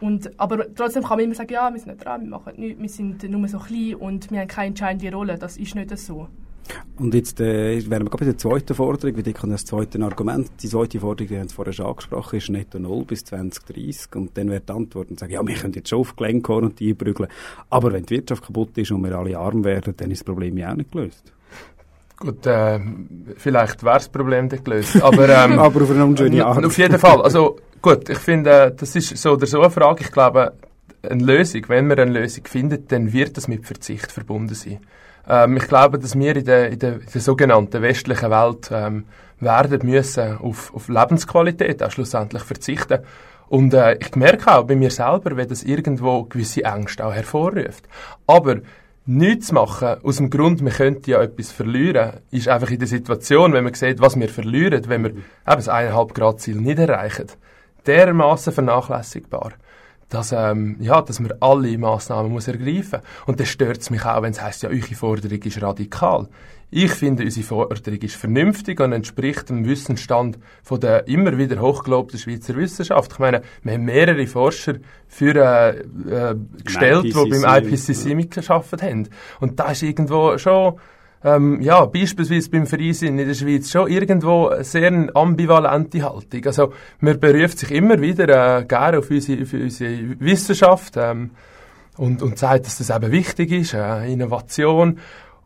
[0.00, 2.80] Und, aber trotzdem kann man immer sagen, ja, wir sind nicht dran, wir machen nichts,
[2.80, 5.38] wir sind nur so klein und wir haben keine entscheidende Rolle.
[5.38, 6.28] Das ist nicht so.
[6.98, 10.00] Und jetzt äh, wären wir gerade bei der zweiten Forderung, weil ich kann das zweite
[10.00, 14.14] Argument, die zweite Forderung, die haben Sie vorher schon angesprochen, ist netto null bis 2030
[14.14, 16.79] und dann wäre die Antwort und sagen, ja, wir können jetzt schon auf Glencore und
[16.79, 17.29] die einprügeln,
[17.70, 20.57] aber wenn die Wirtschaft kaputt ist und wir alle arm werden, dann ist das Problem
[20.57, 21.33] ja auch nicht gelöst.
[22.16, 22.79] Gut, äh,
[23.37, 25.29] vielleicht wäre das Problem dann gelöst, aber...
[25.29, 26.64] Ähm, aber auf eine unschöne Art.
[26.64, 27.20] Auf jeden Fall.
[27.22, 30.05] Also gut, ich finde, äh, das ist so oder so eine Frage.
[30.05, 30.53] Ich glaube,
[31.03, 34.79] eine Lösung, wenn man eine Lösung findet, dann wird das mit Verzicht verbunden sein.
[35.28, 39.04] Ähm, ich glaube, dass wir in der, in der, in der sogenannten westlichen Welt ähm,
[39.40, 43.00] werden müssen auf, auf Lebensqualität auch schlussendlich verzichten.
[43.48, 47.87] Und äh, ich merke auch bei mir selber, wenn das irgendwo gewisse Ängste auch hervorruft.
[48.26, 48.56] Aber
[49.06, 53.52] nichts machen, aus dem Grund, wir könnten ja etwas verlieren, ist einfach in der Situation,
[53.52, 57.26] wenn man sieht, was wir verlieren, wenn wir eben das 1,5 Grad Ziel nicht erreichen,
[57.87, 59.52] dermaßen vernachlässigbar,
[60.14, 64.22] dass, ähm, ja, dass man alle Massnahmen muss ergreifen Und das stört es mich auch,
[64.22, 66.29] wenn es heisst, ja, eure Forderung ist radikal.
[66.70, 72.18] Ich finde, unsere Forderung ist vernünftig und entspricht dem Wissensstand von der immer wieder hochgelobten
[72.18, 73.12] Schweizer Wissenschaft.
[73.12, 74.74] Ich meine, wir haben mehrere Forscher
[75.07, 79.09] für, äh, äh, gestellt, die beim IPCC, IPCC mitgearbeitet haben.
[79.40, 80.74] Und da ist irgendwo schon,
[81.24, 86.44] ähm, ja, beispielsweise beim Freisinn in der Schweiz schon irgendwo eine sehr ambivalente Haltung.
[86.44, 91.30] Also, man beruft sich immer wieder äh, gerne auf unsere, auf unsere Wissenschaft ähm,
[91.96, 94.98] und, und sagt, dass das eben wichtig ist, äh, Innovation.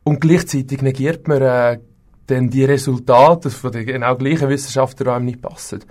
[0.03, 1.79] Und gleichzeitig negiert man äh,
[2.27, 5.85] dann die Resultate von den genau gleichen Wissenschaftlern, die einem nicht passen.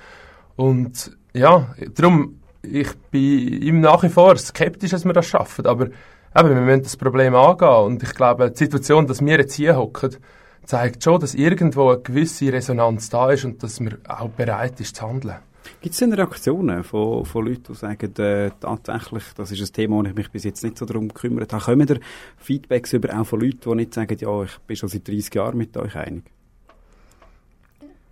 [0.58, 5.66] Und ja, darum, ich bin im nach wie vor skeptisch, dass wir das schaffen.
[5.66, 5.88] Aber
[6.40, 7.86] eben, wir müssen das Problem angehen.
[7.86, 10.16] Und ich glaube, die Situation, dass wir jetzt hier hocken,
[10.66, 14.98] zeigt schon, dass irgendwo eine gewisse Resonanz da ist und dass man auch bereit ist
[14.98, 15.38] zu handeln.
[15.82, 19.98] Gibt es denn Reaktionen von, von Leuten, die sagen, äh, tatsächlich, das ist ein Thema,
[19.98, 21.64] wo ich mich bis jetzt nicht so darum gekümmert habe.
[21.64, 21.96] Kommen da
[22.38, 25.58] Feedbacks über auch von Leuten, die nicht sagen, ja, ich bin schon seit 30 Jahren
[25.58, 26.24] mit euch einig?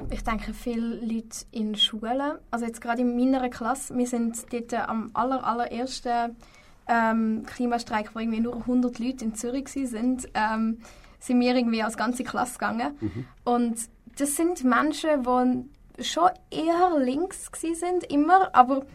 [0.10, 4.74] Ich denke, viele Leute in Schulen, also jetzt gerade in meiner Klasse, wir sind dort
[4.74, 6.36] am aller, allerersten
[6.88, 10.80] ähm, Klimastreik, wo irgendwie nur 100 Leute in Zürich sind, ähm,
[11.20, 12.96] sind wir irgendwie als ganze Klasse gegangen.
[13.44, 13.78] Und
[14.18, 18.86] das sind Menschen, die schon eher links sind, immer, aber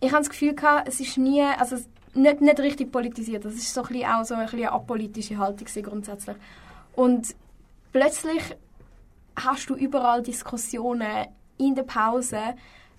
[0.00, 1.76] ich habe das Gefühl gehabt, es ist nie, also
[2.14, 3.44] nicht, nicht richtig politisiert.
[3.44, 6.36] Das ist so ein bisschen auch so ein bisschen eine apolitische Haltung grundsätzlich.
[6.94, 7.34] Und
[7.92, 8.42] plötzlich
[9.36, 11.26] hast du überall Diskussionen
[11.58, 12.40] in der Pause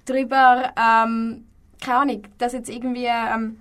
[0.06, 1.46] darüber, ähm,
[1.80, 3.61] keine Ahnung, dass jetzt irgendwie ähm,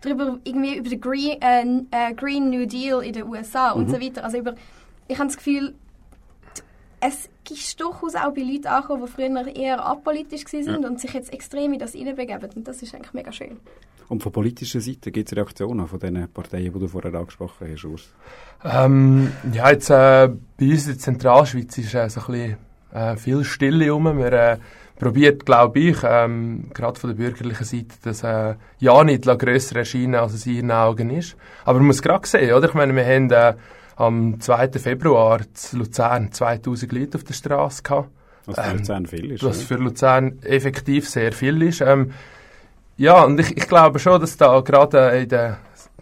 [0.00, 4.00] darüber irgendwie über den Green, äh, äh, Green New Deal in den USA und so
[4.00, 4.24] weiter.
[4.24, 4.54] Also über,
[5.08, 5.74] ich habe das Gefühl,
[7.00, 11.32] es ist durchaus auch bei Leuten angekommen, die früher eher apolitisch waren und sich jetzt
[11.32, 12.50] extrem in das hineinbegeben.
[12.56, 13.58] Und das ist eigentlich mega schön.
[14.08, 17.84] Und von politischer Seite gibt es Reaktionen von den Parteien, die du vorher angesprochen hast,
[17.84, 18.08] Urs?
[18.64, 22.56] Ähm, ja, jetzt äh, bei uns in der Zentralschweiz ist äh, so ein bisschen
[22.92, 24.16] äh, viel Stille rum.
[24.16, 24.58] Wir äh,
[24.98, 30.14] probiert, glaube ich, ähm, gerade von der bürgerlichen Seite, dass äh, ja nicht grösser erscheinen,
[30.14, 31.36] als es in ihren Augen ist.
[31.64, 32.68] Aber man muss gerade sehen, oder?
[32.68, 33.54] Ich meine, wir haben äh,
[33.96, 34.72] am 2.
[34.72, 38.10] Februar in Luzern 2000 Leute auf der Straße gehabt.
[38.46, 39.44] Was für Luzern viel ist.
[39.44, 41.80] Was für Luzern effektiv sehr viel ist.
[41.80, 42.12] Ähm,
[42.96, 45.56] ja, und ich, ich glaube schon, dass da gerade in den,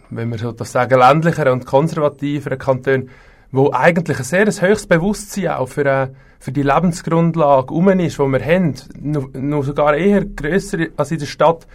[0.09, 3.09] wenn wir so das sagen, ländlicheren und konservativeren Kantonen,
[3.51, 6.07] wo eigentlich ein sehr ein höchstes Bewusstsein auch für, äh,
[6.39, 11.25] für die Lebensgrundlage um ist, die wir haben, noch, sogar eher grösser als in der
[11.25, 11.67] Stadt,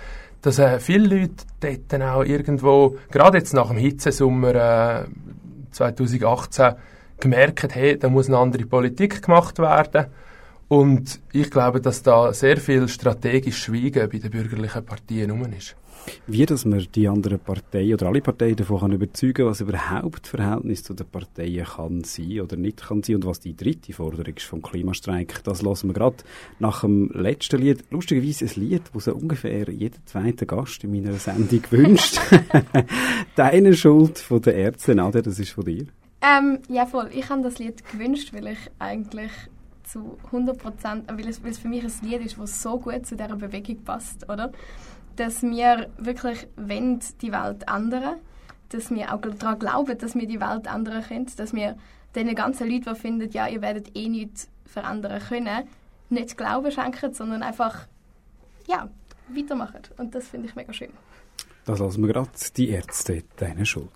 [0.42, 5.04] dass äh, viele Leute dort dann auch irgendwo, gerade jetzt nach dem Hitzesommer äh,
[5.72, 6.74] 2018,
[7.20, 10.06] gemerkt haben, da muss eine andere Politik gemacht werden.
[10.68, 15.76] Und ich glaube, dass da sehr viel strategisch Schweigen bei den bürgerlichen Parteien rum ist.
[16.26, 20.82] Wie, dass man die anderen Parteien oder alle Parteien davon kann überzeugen was überhaupt Verhältnis
[20.82, 24.46] zu den Parteien kann sein oder nicht kann sein und was die dritte Forderung ist
[24.46, 25.42] vom Klimastreik.
[25.44, 26.16] Das lassen wir gerade
[26.58, 27.84] nach dem letzten Lied.
[27.90, 32.20] Lustigerweise ein Lied, das so ungefähr jeder zweite Gast in meiner Sendung wünscht.
[33.36, 35.86] Deine Schuld von der Ärzte, Nadia, das ist von dir.
[36.22, 37.08] Ähm, ja, voll.
[37.12, 39.30] Ich habe das Lied gewünscht, weil ich eigentlich
[39.84, 43.16] zu 100 Prozent, weil weil es für mich ein Lied ist, das so gut zu
[43.16, 44.52] dieser Bewegung passt, oder?
[45.16, 48.16] Dass wir wirklich wollen, die Welt ändern,
[48.70, 51.76] dass wir auch daran glauben, dass wir die Welt ändern können, dass wir
[52.14, 55.68] den ganzen Leuten, die finden, ja, ihr werdet eh nichts verändern können,
[56.08, 57.86] nicht Glauben schenken, sondern einfach,
[58.66, 58.88] ja,
[59.28, 59.82] weitermachen.
[59.96, 60.90] Und das finde ich mega schön.
[61.64, 63.90] Das lassen wir gerade die Ärzte, deine Schuld.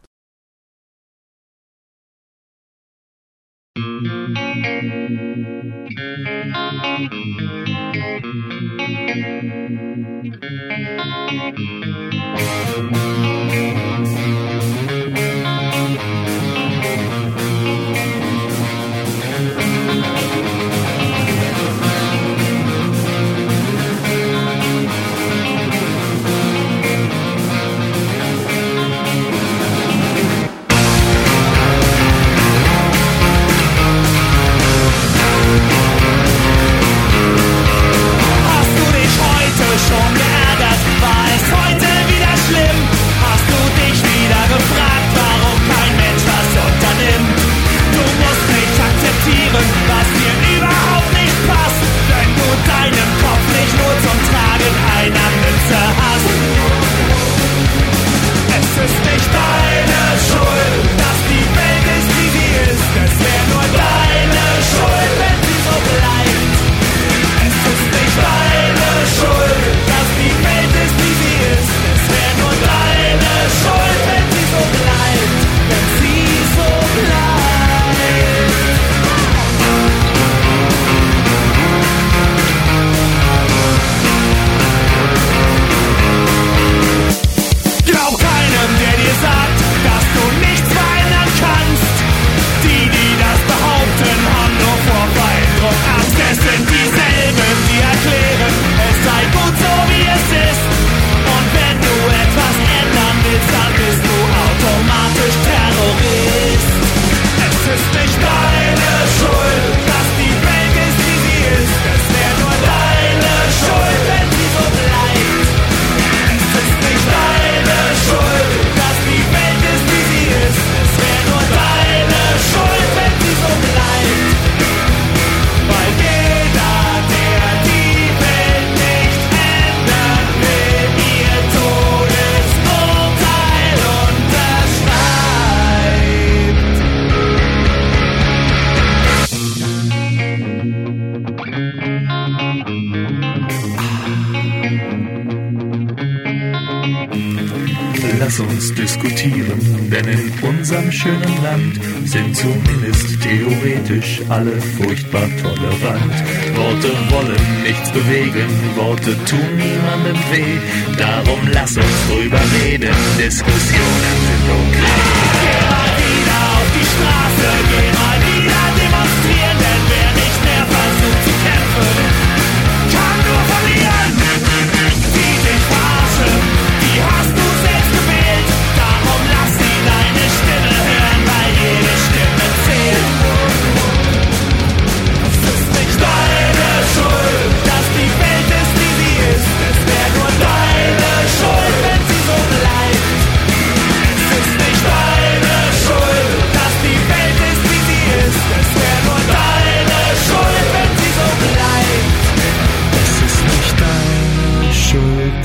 [148.19, 156.15] Lass uns diskutieren, denn in unserem schönen Land sind zumindest theoretisch alle furchtbar tolerant.
[156.55, 160.97] Worte wollen nichts bewegen, Worte tun niemandem weh.
[160.97, 164.95] Darum lass uns drüber reden, Diskussionen sind okay.
[165.43, 168.34] Geh mal wieder auf die Straße, geh mal wieder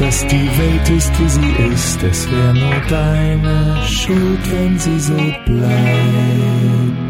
[0.10, 2.02] dass die Welt ist, wie sie ist.
[2.02, 5.14] Es wäre nur deine Schuld, wenn sie so
[5.46, 7.09] bleibt.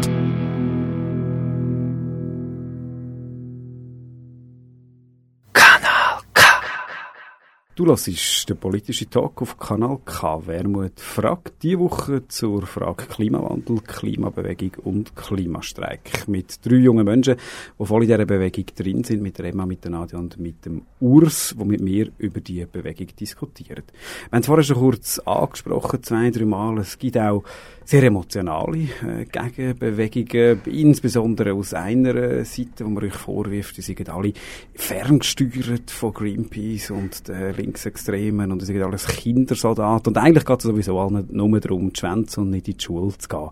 [7.80, 10.46] Du hörst den politischen Talk auf Kanal K.
[10.46, 16.28] Wermut fragt die Woche zur Frage Klimawandel, Klimabewegung und Klimastreik.
[16.28, 17.36] Mit drei jungen Menschen,
[17.78, 20.66] die voll in dieser Bewegung drin sind, mit der Emma, mit der Nadia und mit
[20.66, 23.84] dem Urs, die mit mir über die Bewegung diskutieren.
[24.28, 26.80] Wir haben es vorher schon kurz angesprochen, zwei, drei Mal.
[26.80, 27.44] Es gibt auch
[27.84, 34.32] sehr emotionale äh, Gegenbewegungen, insbesondere aus einer Seite, wo man euch vorwirft, die sind alle
[34.74, 40.14] ferngesteuert von Greenpeace und den Linksextremen und die sind alles Kindersoldaten.
[40.14, 43.16] Und eigentlich geht es sowieso allen nur darum, die Schwänze und nicht in die Schule
[43.16, 43.50] zu gehen.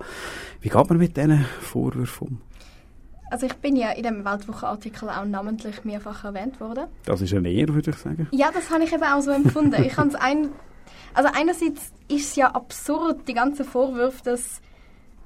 [0.61, 2.41] Wie geht man mit diesen Vorwürfen um?
[3.31, 6.85] Also ich bin ja in dem Weltwochenartikel auch namentlich mehrfach erwähnt worden.
[7.05, 8.27] Das ist eine Ehre, würde ich sagen.
[8.31, 9.83] Ja, das habe ich eben auch so empfunden.
[9.85, 10.49] Ich habe ein,
[11.15, 14.61] also einerseits ist es ja absurd, die ganzen Vorwürfe, dass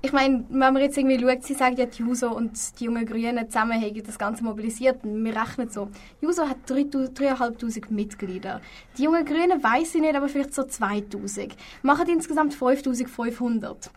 [0.05, 3.07] ich meine, wenn man jetzt irgendwie schaut, sie sagen ja, die Juso und die jungen
[3.07, 5.05] Grünen zusammen haben das Ganze mobilisiert.
[5.05, 5.91] Und wir rechnen so.
[6.21, 8.61] Juso hat 3'500 Mitglieder.
[8.99, 11.55] Die jungen Grünen weiß ich nicht, aber vielleicht so 2000.
[11.83, 13.91] Machen insgesamt 5500.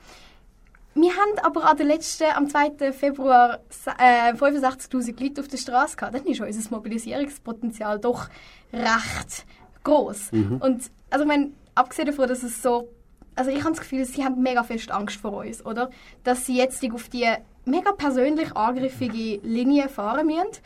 [0.94, 2.94] Wir haben aber an der letzten, am 2.
[2.94, 3.60] Februar
[3.98, 6.16] äh, 65'000 Leute auf der Straße gehabt.
[6.16, 8.30] Dann ist unser Mobilisierungspotenzial doch
[8.72, 9.46] recht
[9.84, 10.32] groß.
[10.32, 10.58] Mhm.
[10.62, 12.90] Und also ich meine, abgesehen davon, dass es so,
[13.36, 15.90] also ich habe das Gefühl, sie haben mega fest Angst vor uns, oder?
[16.24, 17.28] Dass sie jetzt auf die
[17.66, 20.62] mega persönlich angriffige Linie fahren müssen.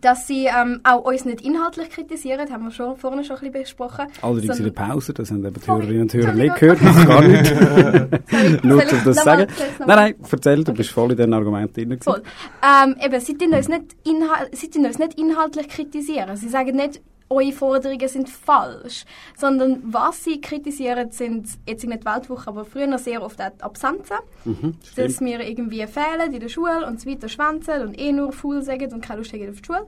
[0.00, 3.62] Dass sie ähm, auch uns nicht inhaltlich kritisieren, haben wir schon vorne schon ein bisschen
[3.62, 4.06] besprochen.
[4.20, 7.22] Allerdings in der Pause, das haben eben die Hörerinnen und Hörer nicht gehört, macht gar
[7.22, 7.54] nicht.
[8.64, 9.46] Nur um das zu sagen.
[9.78, 12.00] Nein, nein, erzähl, du bist voll in den Argumenten drin.
[12.02, 12.22] Voll.
[12.62, 16.36] Ähm, eben, sie tun uns, nicht inhal sie tun uns nicht inhaltlich kritisieren.
[16.36, 19.04] Sie sagen nicht, eure Forderungen sind falsch.
[19.36, 23.50] Sondern was sie kritisieren, sind jetzt in der Weltwoche, aber früher noch sehr oft auch
[23.50, 24.16] die Absenzen.
[24.44, 28.32] Mhm, dass wir irgendwie fehlen in der Schule und so weiter schwänzen und eh nur
[28.32, 29.86] faul sagen und keine Lust haben auf die Schule.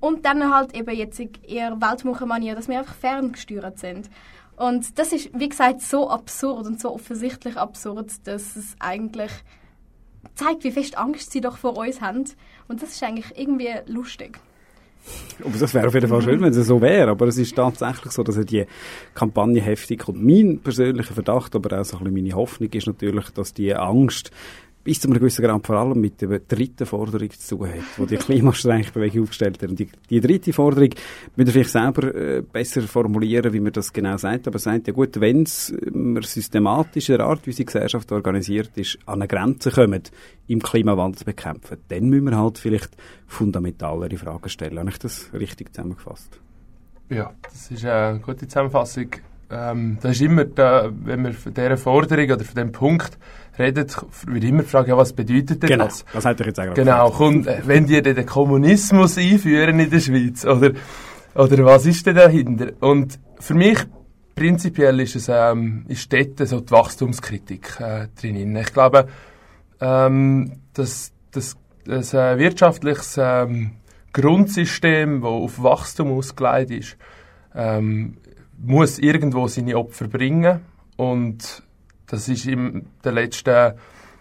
[0.00, 4.10] Und dann halt eben jetzt eher Weltmuchenmanier, dass wir einfach ferngesteuert sind.
[4.56, 9.30] Und das ist, wie gesagt, so absurd und so offensichtlich absurd, dass es eigentlich
[10.34, 12.24] zeigt, wie fest Angst sie doch vor uns haben.
[12.68, 14.40] Und das ist eigentlich irgendwie lustig.
[15.44, 17.10] Aber das wäre auf jeden Fall schön, wenn es so wäre.
[17.10, 18.64] Aber es ist tatsächlich so, dass er die
[19.14, 20.22] Kampagne heftig kommt.
[20.22, 24.30] Mein persönlicher Verdacht, aber auch so ein bisschen meine Hoffnung ist natürlich, dass die Angst
[24.84, 28.06] bis zu einem gewissen Grad vor allem mit der dritten Forderung zu tun hat, die
[28.06, 29.70] die Klimastreikbewegung aufgestellt hat.
[29.70, 30.90] Und die, die dritte Forderung
[31.36, 34.48] müsst ihr vielleicht selber äh, besser formulieren, wie man das genau sagt.
[34.48, 35.72] Aber sagt ja gut, wenn es
[36.22, 40.02] systematisch in der Art, wie unsere Gesellschaft organisiert ist, an eine Grenze kommen,
[40.48, 42.90] im Klimawandel zu bekämpfen, dann müssen wir halt vielleicht
[43.26, 44.78] fundamentalere Fragen stellen.
[44.78, 46.40] Habe ich das richtig zusammengefasst?
[47.08, 49.08] Ja, das ist eine gute Zusammenfassung.
[49.50, 53.18] Ähm, das ist immer, da, wenn wir von dieser Forderung oder von diesem Punkt
[53.58, 53.86] reden,
[54.26, 56.04] wird immer gefragt, ja, was bedeutet denn Genau, das?
[56.12, 60.00] das hätte ich jetzt gerade Genau, kommt, äh, wenn die den Kommunismus einführen in der
[60.00, 60.72] Schweiz, oder,
[61.34, 62.72] oder was ist denn dahinter?
[62.80, 63.78] Und für mich
[64.34, 68.56] prinzipiell ist es, ähm, ist dort so die Wachstumskritik äh, drin.
[68.56, 69.06] Ich glaube,
[69.80, 73.72] ähm, dass, dass, dass ein wirtschaftliches ähm,
[74.12, 76.96] Grundsystem, das auf Wachstum ausgelegt ist,
[77.54, 78.16] ähm,
[78.58, 80.60] muss irgendwo seine Opfer bringen.
[80.96, 81.62] Und
[82.12, 83.72] das ist in den letzten,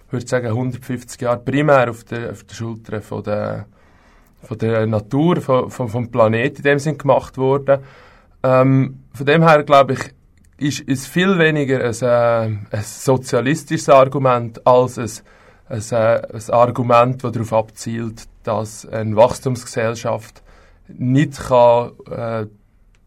[0.09, 3.65] würde sagen, 150 Jahren primär auf der, auf der Schulter von der,
[4.43, 7.81] von der Natur, von, von, vom Planeten in dem Sinn gemacht worden.
[8.43, 9.99] Ähm, von dem her, glaube ich,
[10.57, 15.11] ist es viel weniger ein, äh, ein sozialistisches Argument als ein,
[15.67, 20.41] ein, äh, ein Argument, das darauf abzielt, dass eine Wachstumsgesellschaft
[20.87, 22.45] nicht kann, äh,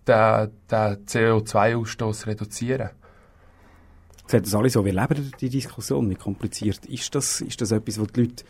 [0.07, 2.91] den, den CO2-Ausstoß reduzieren
[4.27, 4.85] Seht das alle so?
[4.85, 6.09] Wie leben die Diskussion?
[6.09, 7.43] Wie kompliziert ist das?
[7.43, 8.45] Ist das etwas, was die Leute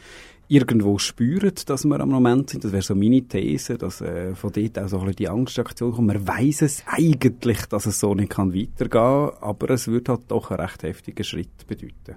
[0.47, 2.65] irgendwo spüren, dass wir am Moment sind?
[2.65, 5.93] Das wäre so meine These, dass äh, von dort auch so ein bisschen die Angstreaktion
[5.93, 6.07] kommt.
[6.07, 10.51] Man weiß es eigentlich, dass es so nicht kann weitergehen aber es würde halt doch
[10.51, 12.17] einen recht heftigen Schritt bedeuten.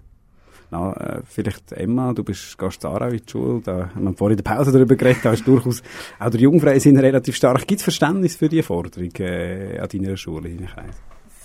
[0.70, 4.38] Na, äh, vielleicht Emma, du bist, gehst Aarau in die Schule, da haben wir vorhin
[4.38, 5.82] in der Pause darüber geredet, da ist durchaus,
[6.20, 7.66] auch der sind relativ stark.
[7.66, 11.02] Gibt es Verständnis für diese Forderung äh, an deiner Schule, deinem Kreis?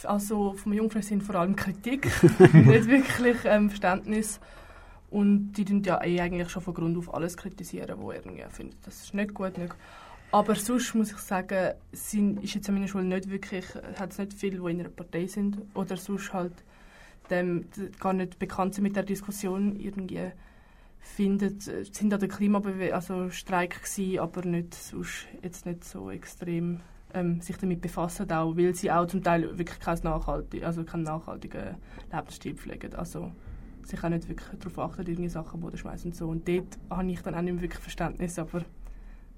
[0.07, 2.07] Also vom Jungfrau sind vor allem Kritik,
[2.53, 4.41] nicht wirklich ähm, Verständnis.
[5.11, 8.79] Und die tun ja eh eigentlich schon von Grund auf alles kritisieren, wo irgendwie findet,
[8.87, 9.59] das ist nicht gut.
[9.59, 9.75] Nicht.
[10.31, 13.67] Aber sonst muss ich sagen, sind, ist jetzt an meiner Schule nicht wirklich,
[13.99, 16.55] hat es nicht viele, die in einer Partei sind oder sonst halt
[17.29, 17.67] dem,
[18.01, 20.31] gar nicht bekannt sind mit der Diskussion irgendwie
[21.01, 26.81] findet, sind an der Klimabewegung, also Streik gewesen, aber nicht sonst jetzt nicht so extrem
[27.15, 31.05] ähm, sich damit befassen, auch, weil sie auch zum Teil wirklich kein nachhaltig, also keinen
[31.05, 31.77] nachhaltigen
[32.13, 32.95] Lebensstil pflegen.
[32.95, 33.33] Also
[33.85, 36.29] sich auch nicht wirklich darauf achten, irgendwie Sachen Boden schmeißen und so.
[36.29, 38.63] Und dort habe ich dann auch nicht mehr wirklich Verständnis, aber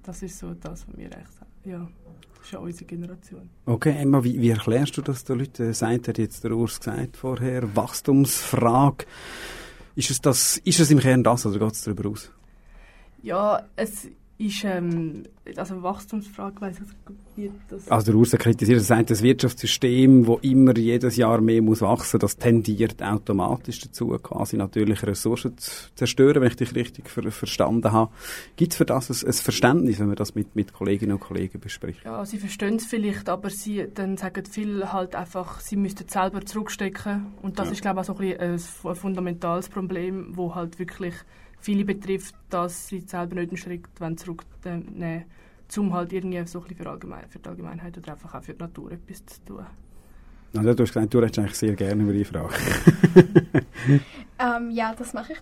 [0.03, 1.87] das ist so das, was wir echt ja,
[2.35, 3.49] das ist ja unsere Generation.
[3.65, 5.73] Okay, Emma, wie, wie erklärst du das den Leuten?
[5.73, 9.05] Sagt hat jetzt der Urs gesagt vorher, Wachstumsfrage.
[9.95, 12.31] Ist es, das, ist es im Kern das oder geht es darüber aus?
[13.23, 14.07] Ja, es
[14.37, 15.23] ist, ähm,
[15.55, 16.77] also Wachstumsfrage, weiss
[17.37, 17.89] ich das...
[17.89, 22.19] Also der Urs kritisiert, er sagt, das Wirtschaftssystem, das immer jedes Jahr mehr muss wachsen,
[22.19, 27.91] das tendiert automatisch dazu, quasi natürliche Ressourcen zu zerstören, wenn ich dich richtig ver verstanden
[27.93, 28.11] habe.
[28.57, 31.59] Gibt es für das ein, ein, Verständnis, wenn man das mit, mit Kolleginnen und Kollegen
[31.61, 32.03] bespricht?
[32.03, 36.45] Ja, sie verstehen es vielleicht, aber sie dann sagen viele halt einfach, sie müssten selber
[36.45, 37.73] zurückstecken und das ja.
[37.73, 41.13] ist glaube ich auch so ein, ein fundamentales Problem, wo halt wirklich
[41.65, 43.87] viele betrifft, dass sie selber nicht einen Schritt
[44.19, 45.25] zurücknehmen wollen,
[45.77, 48.53] um halt irgendwie so ein bisschen für, Allgemein, für die Allgemeinheit oder einfach auch für
[48.53, 49.65] die Natur etwas zu tun.
[50.55, 52.53] Also, du hast gesagt, du redest eigentlich sehr gerne über die Frage.
[54.39, 55.39] ähm, ja, das mache ich.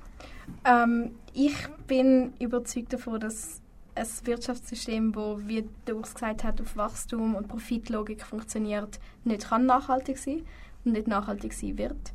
[0.66, 1.56] Ähm, ich
[1.88, 3.62] bin überzeugt davon, dass
[3.94, 9.66] ein Wirtschaftssystem, das, wie der Urs gesagt hat, auf Wachstum und Profitlogik funktioniert, nicht kann
[9.66, 10.44] nachhaltig sein
[10.84, 12.14] und nicht nachhaltig sein wird.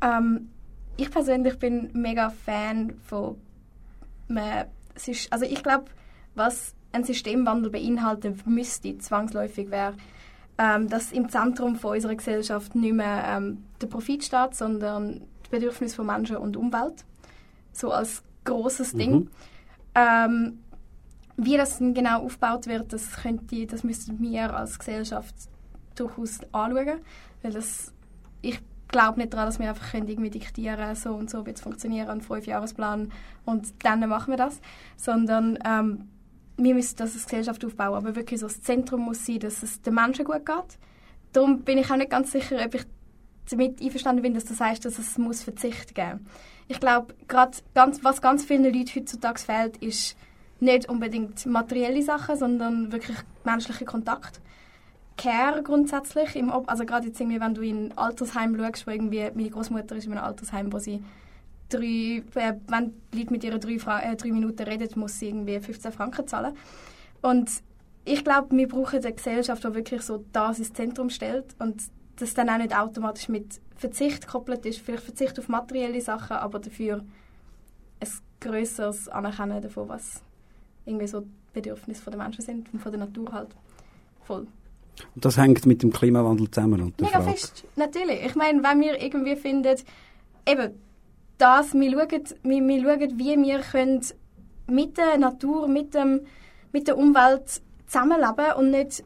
[0.00, 0.50] Ähm,
[0.98, 3.36] ich persönlich bin mega Fan von
[5.30, 5.86] also ich glaube,
[6.34, 9.94] was ein Systemwandel beinhalten müsste, zwangsläufig wäre,
[10.58, 15.50] ähm, dass im Zentrum von unserer Gesellschaft nicht mehr ähm, der Profit steht, sondern das
[15.50, 17.04] Bedürfnis von Menschen und Umwelt.
[17.72, 19.14] So als großes Ding.
[19.14, 19.30] Mhm.
[19.94, 20.58] Ähm,
[21.36, 25.34] wie das dann genau aufgebaut wird, das, könnte, das müssten wir als Gesellschaft
[25.94, 27.00] durchaus anschauen.
[27.42, 27.92] Weil das,
[28.42, 31.62] ich glaube nicht daran, dass wir einfach können irgendwie diktieren so und so wird es
[31.62, 33.12] funktionieren, einen Fünfjahresplan
[33.44, 34.60] und dann machen wir das.
[34.96, 36.08] Sondern ähm,
[36.56, 39.80] wir müssen das als Gesellschaft aufbauen, aber wirklich so das Zentrum muss sein, dass es
[39.82, 40.78] den Menschen gut geht.
[41.32, 42.84] Darum bin ich auch nicht ganz sicher, ob ich
[43.50, 46.26] damit einverstanden bin, dass du sagst, dass es muss Verzicht geben
[46.66, 47.62] Ich glaube, ganz,
[48.02, 50.16] was ganz vielen Leuten heutzutage fehlt, ist
[50.60, 54.40] nicht unbedingt materielle Sachen, sondern wirklich menschlicher Kontakt.
[55.18, 56.34] Care grundsätzlich.
[56.36, 59.96] Im, also gerade jetzt irgendwie, wenn du in ein Altersheim schaust, wo irgendwie, meine Großmutter
[59.96, 61.02] ist in einem Altersheim, wo sie
[61.68, 65.92] drei, äh, wenn die mit ihr drei, äh, drei Minuten reden, muss sie irgendwie 15
[65.92, 66.56] Franken zahlen.
[67.20, 67.50] Und
[68.04, 71.82] ich glaube, wir brauchen eine Gesellschaft, die wirklich so das ins Zentrum stellt und
[72.16, 74.80] das dann auch nicht automatisch mit Verzicht gekoppelt ist.
[74.80, 77.04] Vielleicht Verzicht auf materielle Sachen, aber dafür
[78.00, 78.08] ein
[78.40, 80.22] größeres Anerkennen davon, was
[80.86, 83.54] irgendwie so die Bedürfnisse der Menschen sind und von der Natur halt.
[84.22, 84.46] Voll.
[85.14, 86.82] Und das hängt mit dem Klimawandel zusammen.
[86.82, 87.30] Und Mega Frage.
[87.30, 88.24] fest, natürlich.
[88.24, 89.76] Ich meine, wenn wir irgendwie finden,
[90.46, 90.74] eben,
[91.38, 94.00] das, wir schauen, wir, wir schauen wie wir können
[94.66, 96.22] mit der Natur, mit, dem,
[96.72, 99.04] mit der Umwelt zusammenleben und nicht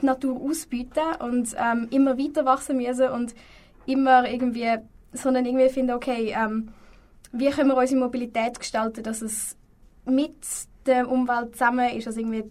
[0.00, 3.34] die Natur ausbieten und ähm, immer weiter wachsen müssen und
[3.86, 4.78] immer irgendwie,
[5.12, 6.68] sondern irgendwie finden, okay, ähm,
[7.32, 9.56] wie können wir unsere Mobilität gestalten, dass es
[10.04, 10.34] mit
[10.86, 12.44] der Umwelt zusammen ist, also irgendwie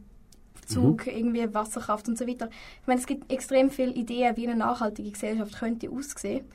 [0.72, 1.14] Zug, mhm.
[1.14, 2.50] irgendwie Wasserkraft und so weiter.
[2.82, 6.46] Ich meine, es gibt extrem viele Ideen, wie eine nachhaltige Gesellschaft könnte aussehen.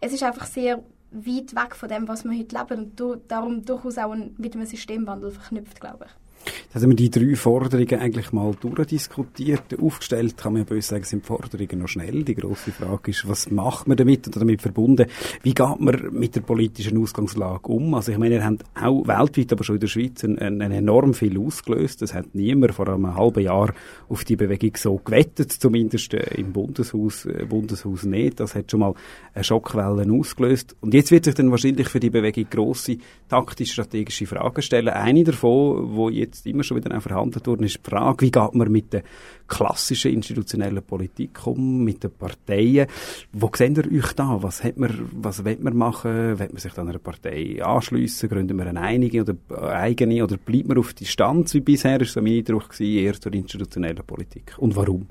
[0.00, 3.98] Es ist einfach sehr weit weg von dem, was wir heute leben und darum durchaus
[3.98, 6.27] auch mit einem Systemwandel verknüpft, glaube ich.
[6.44, 9.80] Jetzt haben wir die drei Forderungen eigentlich mal durchdiskutiert.
[9.80, 12.24] Aufgestellt kann man ja böse sagen, sind die Forderungen noch schnell.
[12.24, 15.06] Die grosse Frage ist, was macht man damit und damit verbunden?
[15.42, 17.94] Wie geht man mit der politischen Ausgangslage um?
[17.94, 20.72] Also ich meine, ihr habt auch weltweit, aber schon in der Schweiz ein, ein, ein
[20.72, 22.02] enorm viel ausgelöst.
[22.02, 23.72] Das hat niemand vor einem halben Jahr
[24.08, 28.40] auf die Bewegung so gewettet, zumindest äh, im Bundeshaus, äh, Bundeshaus nicht.
[28.40, 28.94] Das hat schon mal
[29.34, 30.76] eine Schockwelle ausgelöst.
[30.80, 34.88] Und jetzt wird sich dann wahrscheinlich für die Bewegung grosse taktisch-strategische Fragen stellen.
[34.88, 38.70] Eine davon, wo jetzt immer schon wieder verhandelt worden, ist die Frage, wie geht man
[38.70, 39.02] mit der
[39.46, 42.86] klassischen institutionellen Politik um, mit den Parteien.
[43.32, 44.42] Wo seht ihr euch da?
[44.42, 46.38] Was, hat man, was will man machen?
[46.38, 48.28] Will man sich dann einer Partei anschliessen?
[48.28, 49.34] Gründen wir eine einige oder
[49.72, 50.22] eigene?
[50.22, 52.00] Oder bleibt man auf Distanz wie bisher?
[52.00, 54.54] Ist so mein Eindruck gewesen, eher zur institutionellen Politik.
[54.58, 55.08] Und warum?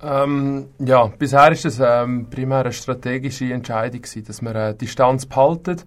[0.00, 5.26] Ähm, ja, bisher ist es ähm, primär eine strategische Entscheidung gewesen, dass man äh, Distanz
[5.26, 5.80] behalten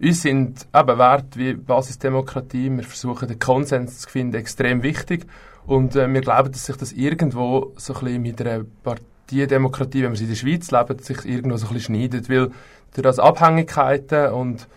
[0.00, 5.26] uns sind eben Werte wie Basisdemokratie, wir versuchen den Konsens zu finden, extrem wichtig.
[5.66, 10.12] Und äh, wir glauben, dass sich das irgendwo so ein bisschen mit einer Partiedemokratie, wenn
[10.12, 12.30] wir sie in der Schweiz leben, sich irgendwo so ein bisschen schneidet.
[12.30, 12.50] Weil
[12.94, 14.68] durch Abhängigkeiten und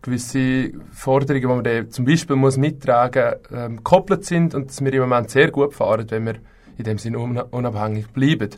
[0.00, 4.92] gewisse Forderungen, die man zum Beispiel muss mittragen muss, ähm, gekoppelt sind und dass wir
[4.92, 6.34] im Moment sehr gut fahren, wenn wir
[6.78, 8.50] in dem Sinne unabhängig bleiben.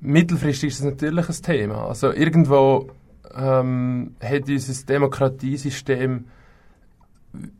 [0.00, 1.86] Mittelfristig ist das natürlich ein Thema.
[1.88, 2.88] Also irgendwo
[3.36, 6.24] ähm, hat unser Demokratiesystem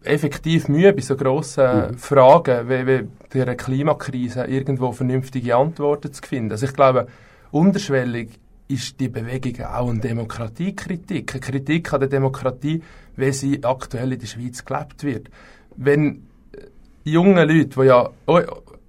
[0.05, 6.53] effektiv Mühe bei so grossen Fragen wie, wie der Klimakrise irgendwo vernünftige Antworten zu finden.
[6.53, 7.09] Also ich glaube,
[7.51, 8.31] unterschwellig
[8.69, 12.83] ist die Bewegung auch eine Demokratiekritik, eine Kritik an der Demokratie,
[13.17, 15.29] wie sie aktuell in der Schweiz gelebt wird.
[15.77, 16.61] Wenn äh,
[17.05, 18.11] junge Leute, die ja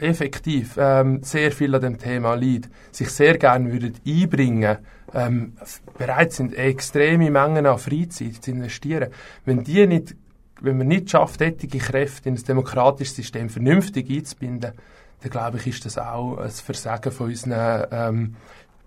[0.06, 4.78] effektiv ähm, sehr viel an dem Thema liegt, sich sehr gerne würden einbringen,
[5.14, 5.54] ähm,
[5.98, 9.12] bereit sind, extreme Mengen an Freizeit zu investieren,
[9.46, 10.16] wenn die nicht,
[10.62, 14.72] wenn man nicht schafft, tätige Kräfte in ein demokratisches System vernünftig einzubinden,
[15.22, 18.36] dann glaube ich, ist das auch ein Versagen von unseren ähm,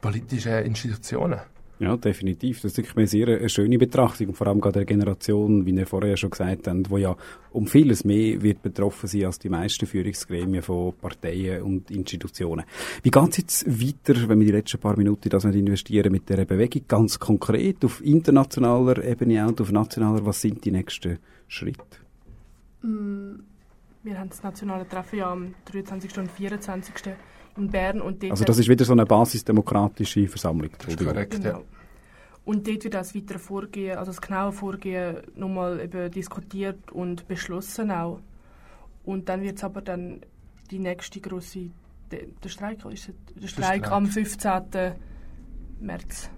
[0.01, 1.41] politischen Institutionen.
[1.81, 2.61] Ja, definitiv.
[2.61, 4.35] Das ist wirklich eine sehr eine schöne Betrachtung.
[4.35, 7.17] Vor allem gerade der Generation, wie wir vorher schon gesagt haben, wo ja
[7.53, 12.65] um vieles mehr wird betroffen sein als die meisten Führungsgremien von Parteien und Institutionen.
[13.03, 16.29] Wie geht es jetzt weiter, wenn wir die letzten paar Minuten das nicht investieren mit
[16.29, 16.83] dieser Bewegung?
[16.89, 21.99] Ganz konkret auf internationaler Ebene und auf nationaler, was sind die nächsten Schritte?
[22.83, 26.19] Wir haben das nationale Treffen ja am 23.
[26.19, 27.15] und 24.
[27.59, 30.71] in Bern und Also das ist wieder so eine basisdemokratische Versammlung.
[30.73, 31.13] Entschuldigung.
[31.15, 31.43] korrekt.
[31.43, 31.63] Genau.
[32.45, 37.91] Und dort wird das weitere Vorgehen, also das genaue Vorgehen nochmal eben diskutiert und beschlossen
[37.91, 38.21] auch.
[39.05, 40.21] Und dann wird es aber dann
[40.71, 41.71] die nächste große,
[42.11, 43.93] der, der Streik, ist der Streik Streik.
[43.93, 44.63] am 15.
[45.81, 46.31] März.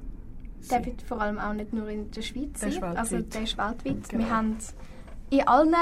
[0.71, 2.99] Der wird vor allem auch nicht nur in der Schweiz Der ist sein, weltweit.
[2.99, 4.09] also der ist weltweit.
[4.09, 4.25] Genau.
[4.25, 4.57] Wir haben
[5.31, 5.75] in allen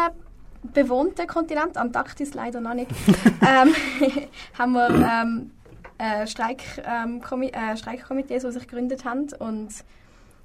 [0.62, 2.90] bewohnten Kontinenten, Antarktis leider noch nicht,
[3.46, 3.74] ähm,
[4.58, 5.50] haben wir ähm,
[5.98, 9.68] äh, Streik, ähm, äh, Streikkomitees, die sich gegründet haben und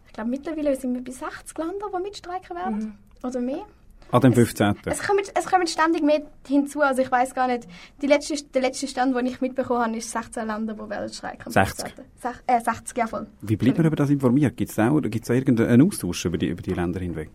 [0.07, 2.78] ich glaube mittlerweile sind wir bei 60 Ländern, die mitstreiken werden
[3.22, 3.28] Mhm.
[3.28, 3.66] oder mehr.
[4.11, 4.76] An dem 15.
[4.86, 7.68] Es kommen, es kommen ständig mehr hinzu, also ich weiß gar nicht,
[7.99, 11.47] die letzte, der letzte Stand, den ich mitbekommen habe, ist 16 Länder, die werden streiken.
[11.47, 11.86] am 60?
[11.95, 12.05] 15..
[12.22, 13.26] Sech, äh, 60, ja voll.
[13.41, 14.55] Wie bleibt man über das informiert?
[14.55, 17.32] Gibt es da, gibt's da irgendeinen Austausch über die, über die Länder hinweg?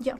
[0.00, 0.14] Ja.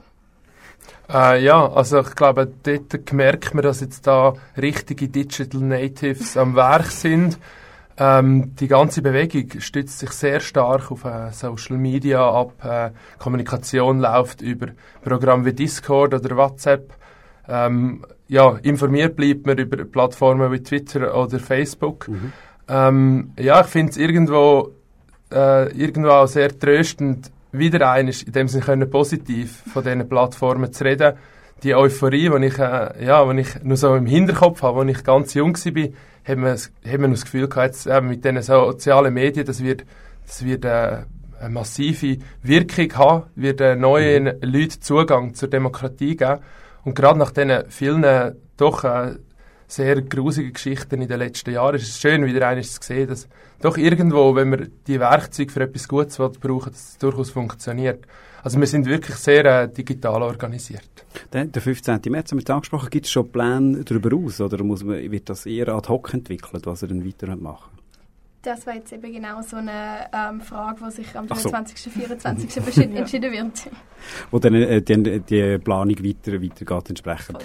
[1.12, 6.54] Äh, ja, also ich glaube, dort merkt man, dass jetzt da richtige Digital Natives am
[6.54, 7.38] Werk sind.
[8.00, 12.52] Ähm, die ganze Bewegung stützt sich sehr stark auf äh, Social Media ab.
[12.62, 14.68] Äh, Kommunikation läuft über
[15.02, 16.92] Programme wie Discord oder WhatsApp.
[17.48, 22.08] Ähm, ja, informiert bleibt man über Plattformen wie Twitter oder Facebook.
[22.68, 24.74] Ähm, ja, ich finde es irgendwo,
[25.32, 30.72] äh, irgendwo auch sehr tröstend, wieder eines in dem Sinne können positiv von diesen Plattformen
[30.72, 31.14] zu reden.
[31.62, 35.04] Die Euphorie, die ich, äh, ja, die ich nur so im Hinterkopf habe, als ich
[35.04, 35.88] ganz jung war,
[36.24, 39.62] hat man, das- hat man das Gefühl gehabt, jetzt, äh, mit diesen sozialen Medien, das
[39.62, 39.84] wird,
[40.26, 40.98] das wird äh,
[41.40, 46.40] eine massive Wirkung haben, wird äh, neuen Leuten Zugang zur Demokratie geben.
[46.84, 49.14] Und gerade nach diesen vielen doch äh,
[49.68, 53.28] sehr grusigen Geschichten in den letzten Jahren ist es schön, wieder einmal zu sehen, dass
[53.60, 58.04] doch irgendwo, wenn man die Werkzeuge für etwas Gutes will, brauchen, dass es durchaus funktioniert.
[58.42, 60.88] Also wir sind wirklich sehr äh, digital organisiert.
[61.32, 62.00] Der, der 15.
[62.08, 62.88] März haben wir jetzt angesprochen.
[62.88, 66.64] Gibt es schon Pläne darüber aus oder muss man, wird das eher ad hoc entwickelt,
[66.66, 67.70] was ihr dann weiter machen
[68.42, 71.50] Das war jetzt eben genau so eine ähm, Frage, die sich am Ach so.
[71.50, 71.92] 23.
[71.92, 72.62] 24.
[72.62, 73.68] beschi- entschieden wird.
[74.30, 77.38] Wo dann äh, die, die Planung weiter, weitergeht entsprechend.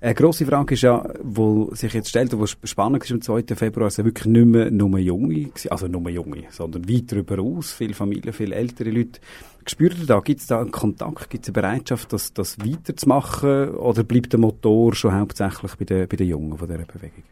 [0.00, 3.56] Eine grosse Frage ist ja, wo sich jetzt stellt, und spannend ist am 2.
[3.56, 7.94] Februar, sind wirklich nicht mehr nur Junge, also nur Junge, sondern weit darüber aus, viele
[7.94, 9.18] Familien, viele ältere Leute.
[9.66, 13.70] Spürt ihr da, gibt es da einen Kontakt, gibt es eine Bereitschaft, das, das weiterzumachen,
[13.70, 17.24] oder bleibt der Motor schon hauptsächlich bei den, bei den Jungen von dieser Bewegung?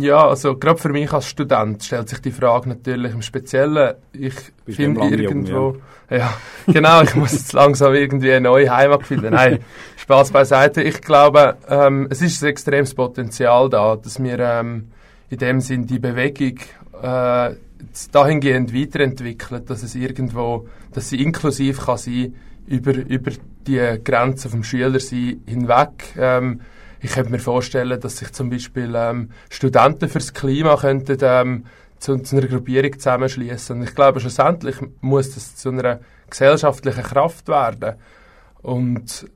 [0.00, 3.94] Ja, also gerade für mich als Student stellt sich die Frage natürlich im Speziellen.
[4.12, 4.34] Ich
[4.66, 5.76] finde irgendwo,
[6.08, 6.34] ja.
[6.66, 9.34] genau, ich muss jetzt langsam irgendwie eine neue Heimat finden.
[9.34, 9.60] Nein,
[9.96, 10.82] Spaß beiseite.
[10.82, 14.90] Ich glaube, ähm, es ist ein extremes Potenzial da, dass wir ähm,
[15.30, 16.58] in dem Sinn die Bewegung
[17.02, 17.54] äh,
[18.12, 22.34] dahingehend weiterentwickeln, dass es irgendwo, dass sie inklusiv kann sein
[22.66, 23.32] über über
[23.66, 26.14] die Grenzen vom Schülersein hinweg.
[26.16, 26.60] Ähm,
[27.04, 31.66] ich könnte mir vorstellen, dass sich zum Beispiel ähm, Studenten fürs Klima könnten ähm,
[31.98, 33.76] zu, zu einer Gruppierung zusammenschließen.
[33.76, 36.00] Und ich glaube, schlussendlich muss das zu einer
[36.30, 37.96] gesellschaftlichen Kraft werden.
[38.62, 39.26] Und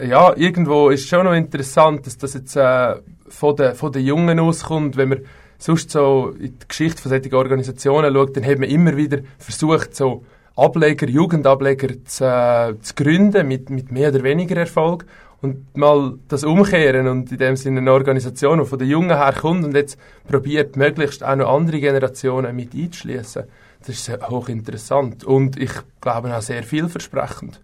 [0.00, 2.96] ja, irgendwo ist schon noch interessant, dass das jetzt äh,
[3.28, 4.96] von den von den Jungen auskommt.
[4.96, 5.20] Wenn man
[5.56, 9.94] sonst so in die Geschichte von solchen Organisationen schaut, dann hat man immer wieder versucht,
[9.94, 10.24] so
[10.56, 15.06] Ableger, Jugendableger zu, äh, zu gründen, mit, mit mehr oder weniger Erfolg.
[15.40, 19.64] Und mal das umkehren und in dem Sinne eine Organisation, die von den Jungen herkommt
[19.64, 23.44] und jetzt probiert, möglichst auch noch andere Generationen mit einzuschließen.
[23.78, 25.70] Das ist hochinteressant und ich
[26.00, 27.60] glaube auch sehr vielversprechend.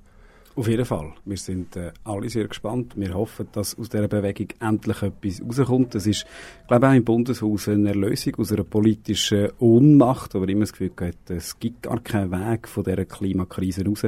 [0.57, 1.13] Auf jeden Fall.
[1.25, 2.93] Wir sind äh, alle sehr gespannt.
[2.95, 5.97] Wir hoffen, dass aus dieser Bewegung endlich etwas rauskommt.
[5.97, 6.27] Es ist,
[6.69, 10.93] glaube ich, auch im Bundeshaus eine Erlösung aus einer politischen Ohnmacht, man immer das Gefühl
[11.01, 14.05] hat, es gibt gar keinen Weg von dieser Klimakrise raus.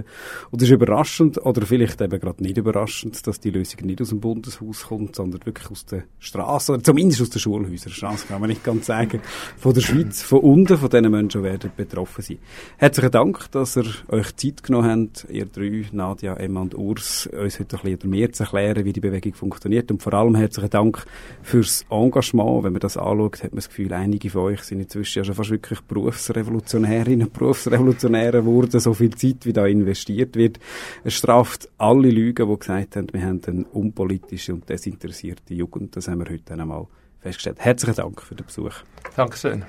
[0.52, 4.10] Und es ist überraschend, oder vielleicht eben gerade nicht überraschend, dass die Lösung nicht aus
[4.10, 7.92] dem Bundeshaus kommt, sondern wirklich aus der Straße, oder zumindest aus den Schulhäusern.
[7.92, 9.20] Straße kann man nicht ganz sagen.
[9.56, 12.38] Von der Schweiz, von unten, von diesen Menschen, werden betroffen sein.
[12.76, 17.58] Herzlichen Dank, dass ihr euch Zeit genommen habt, ihr drei, Nadja, Emma und Urs, uns
[17.58, 19.90] heute ein bisschen mehr zu erklären, wie die Bewegung funktioniert.
[19.90, 21.04] Und vor allem herzlichen Dank
[21.42, 22.64] fürs Engagement.
[22.64, 25.34] Wenn man das anschaut, hat man das Gefühl, einige von euch sind inzwischen ja schon
[25.34, 28.80] fast wirklich Berufsrevolutionärinnen Berufsrevolutionäre geworden.
[28.80, 30.58] So viel Zeit, wie da investiert wird.
[31.04, 35.96] Es straft alle Lügen, die gesagt haben, wir haben eine unpolitische und desinteressierte Jugend.
[35.96, 36.86] Das haben wir heute einmal
[37.26, 37.58] festgestellt.
[37.60, 38.72] Herzlichen Dank für den Besuch.
[39.16, 39.64] Dankeschön.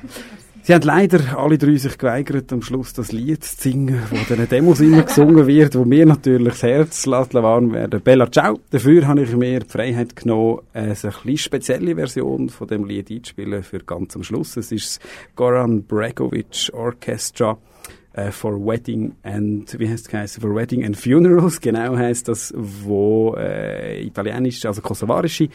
[0.63, 4.37] Sie haben leider alle drei sich geweigert, am Schluss das Lied zu singen, wo in
[4.37, 8.01] den Demos immer gesungen wird, wo mir natürlich das Herz warm werden.
[8.01, 8.59] Bella Ciao.
[8.69, 13.63] Dafür habe ich mir die Freiheit genommen, eine bisschen spezielle Version von dem Lied einzuspielen
[13.63, 14.57] für ganz am Schluss.
[14.57, 17.57] Es ist das Goran Bregovic Orchestra
[18.17, 23.35] äh, for Wedding and wie heißt es for Wedding and Funerals genau heißt das wo
[23.37, 25.49] äh, italienische also kosovarische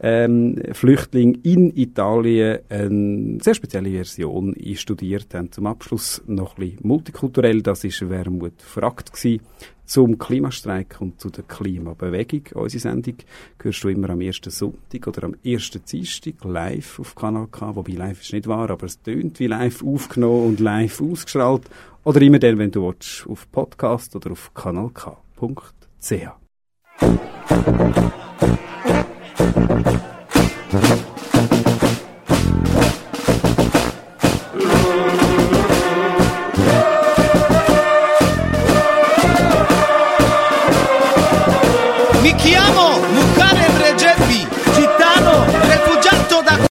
[0.00, 6.22] ähm, Flüchtlinge in Italien eine sehr spezielle Version studiert haben zum Abschluss.
[6.26, 9.42] Noch ein bisschen multikulturell das ist Wermut fragt gewesen
[9.86, 12.42] zum Klimastreik und zu der Klimabewegung.
[12.54, 13.16] Unsere Sendung
[13.60, 17.92] hörst du immer am ersten Sonntag oder am ersten Dienstag live auf Kanal K, wobei
[17.92, 21.62] live ist nicht wahr, aber es tönt wie live aufgenommen und live ausgestrahlt.
[22.04, 25.16] Oder immer dann, wenn du willst, auf Podcast oder auf kanalk.ch.